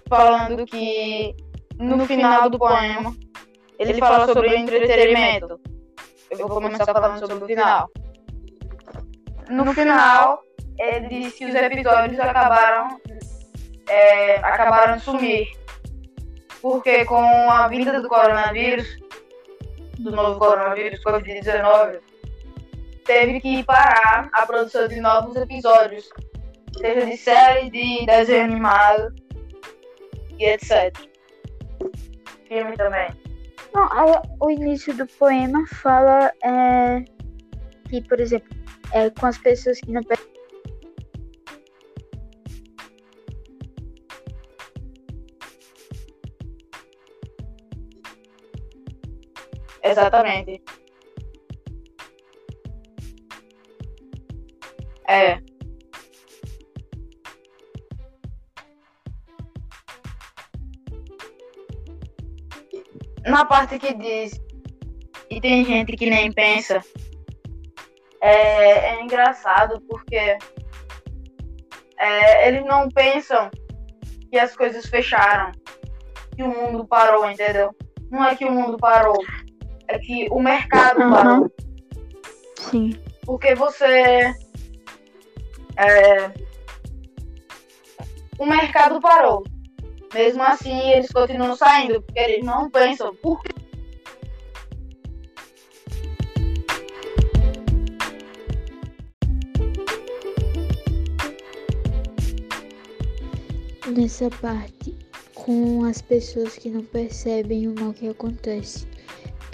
falando 0.09 0.65
que 0.65 1.35
no 1.77 2.05
final 2.05 2.49
do 2.49 2.59
poema 2.59 3.15
ele 3.79 3.93
fala 3.95 4.27
sobre 4.27 4.49
o 4.49 4.53
entretenimento. 4.53 5.59
Eu 6.29 6.47
vou 6.47 6.61
começar 6.61 6.85
falando 6.85 7.19
sobre 7.19 7.35
o 7.35 7.47
final. 7.47 7.89
No 9.49 9.73
final, 9.73 10.42
ele 10.77 11.07
disse 11.07 11.37
que 11.37 11.45
os 11.45 11.55
episódios 11.55 12.19
acabaram, 12.19 12.99
é, 13.87 14.35
acabaram 14.37 14.97
de 14.97 15.03
sumir. 15.03 15.47
Porque 16.61 17.03
com 17.05 17.23
a 17.23 17.67
vinda 17.67 18.01
do 18.01 18.07
coronavírus, 18.07 18.87
do 19.99 20.11
novo 20.11 20.39
coronavírus, 20.39 21.03
Covid-19, 21.03 21.99
teve 23.05 23.41
que 23.41 23.63
parar 23.63 24.29
a 24.33 24.45
produção 24.45 24.87
de 24.87 24.99
novos 24.99 25.35
episódios, 25.35 26.07
seja 26.77 27.05
de 27.05 27.17
série, 27.17 27.69
de 27.69 28.05
desenho 28.05 28.45
animado 28.45 29.13
e 30.39 30.45
etc. 30.45 30.95
Filme 32.47 32.75
também. 32.77 33.09
Não, 33.73 33.89
o 34.39 34.49
início 34.49 34.93
do 34.95 35.07
poema 35.07 35.65
fala 35.81 36.31
é, 36.43 37.03
que, 37.89 38.01
por 38.07 38.19
exemplo, 38.19 38.49
é, 38.91 39.09
com 39.09 39.25
as 39.25 39.37
pessoas 39.37 39.79
que 39.79 39.91
não 39.91 40.03
Exatamente. 49.93 50.59
É. 55.07 55.39
Na 63.25 63.45
parte 63.45 63.77
que 63.77 63.93
diz 63.93 64.41
e 65.29 65.39
tem 65.39 65.63
gente 65.63 65.95
que 65.95 66.09
nem 66.09 66.31
pensa, 66.31 66.81
é, 68.19 68.95
é 68.95 69.01
engraçado 69.03 69.79
porque 69.87 70.37
é, 71.97 72.47
eles 72.47 72.65
não 72.65 72.89
pensam 72.89 73.51
que 74.31 74.39
as 74.39 74.55
coisas 74.55 74.87
fecharam, 74.87 75.51
que 76.35 76.41
o 76.41 76.47
mundo 76.47 76.87
parou, 76.87 77.29
entendeu? 77.29 77.75
Não 78.09 78.25
é 78.25 78.35
que 78.35 78.45
o 78.45 78.51
mundo 78.51 78.77
parou, 78.77 79.17
é 79.93 79.99
que 79.99 80.27
o 80.31 80.39
mercado 80.39 81.01
uhum. 81.01 81.11
parou. 81.11 81.51
Sim. 82.57 82.95
Porque 83.25 83.53
você. 83.53 84.33
É, 85.77 86.31
o 88.39 88.45
mercado 88.45 88.99
parou. 88.99 89.43
Mesmo 90.13 90.43
assim, 90.43 90.91
eles 90.91 91.11
continuam 91.11 91.55
saindo, 91.55 92.01
porque 92.01 92.19
eles 92.19 92.43
não 92.43 92.69
pensam 92.69 93.15
por 93.15 93.41
que 93.41 93.53
nessa 103.89 104.29
parte 104.41 104.97
com 105.35 105.83
as 105.83 106.01
pessoas 106.01 106.55
que 106.55 106.69
não 106.69 106.83
percebem 106.83 107.67
o 107.67 107.75
mal 107.79 107.93
que 107.93 108.07
acontece. 108.07 108.87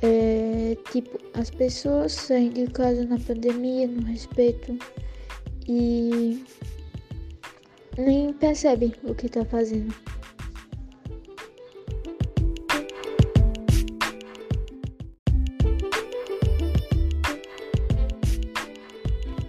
É, 0.01 0.77
tipo, 0.91 1.17
as 1.33 1.49
pessoas 1.49 2.13
saem 2.13 2.51
de 2.51 2.67
casa 2.67 3.05
na 3.05 3.19
pandemia, 3.19 3.87
não 3.87 4.03
respeitam 4.03 4.77
e 5.67 6.43
nem 7.97 8.31
percebem 8.33 8.93
o 9.03 9.13
que 9.13 9.27
tá 9.27 9.43
fazendo. 9.45 9.93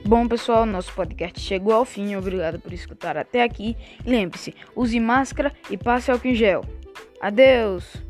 Bom, 0.05 0.27
pessoal, 0.27 0.67
nosso 0.67 0.93
podcast 0.93 1.39
chegou 1.39 1.73
ao 1.73 1.85
fim. 1.85 2.17
Obrigado 2.17 2.59
por 2.59 2.73
escutar 2.73 3.17
até 3.17 3.45
aqui. 3.45 3.77
Lembre-se, 4.05 4.53
use 4.75 4.99
máscara 4.99 5.53
e 5.71 5.77
passe 5.77 6.11
álcool 6.11 6.27
em 6.27 6.35
gel. 6.35 6.65
Adeus! 7.21 8.10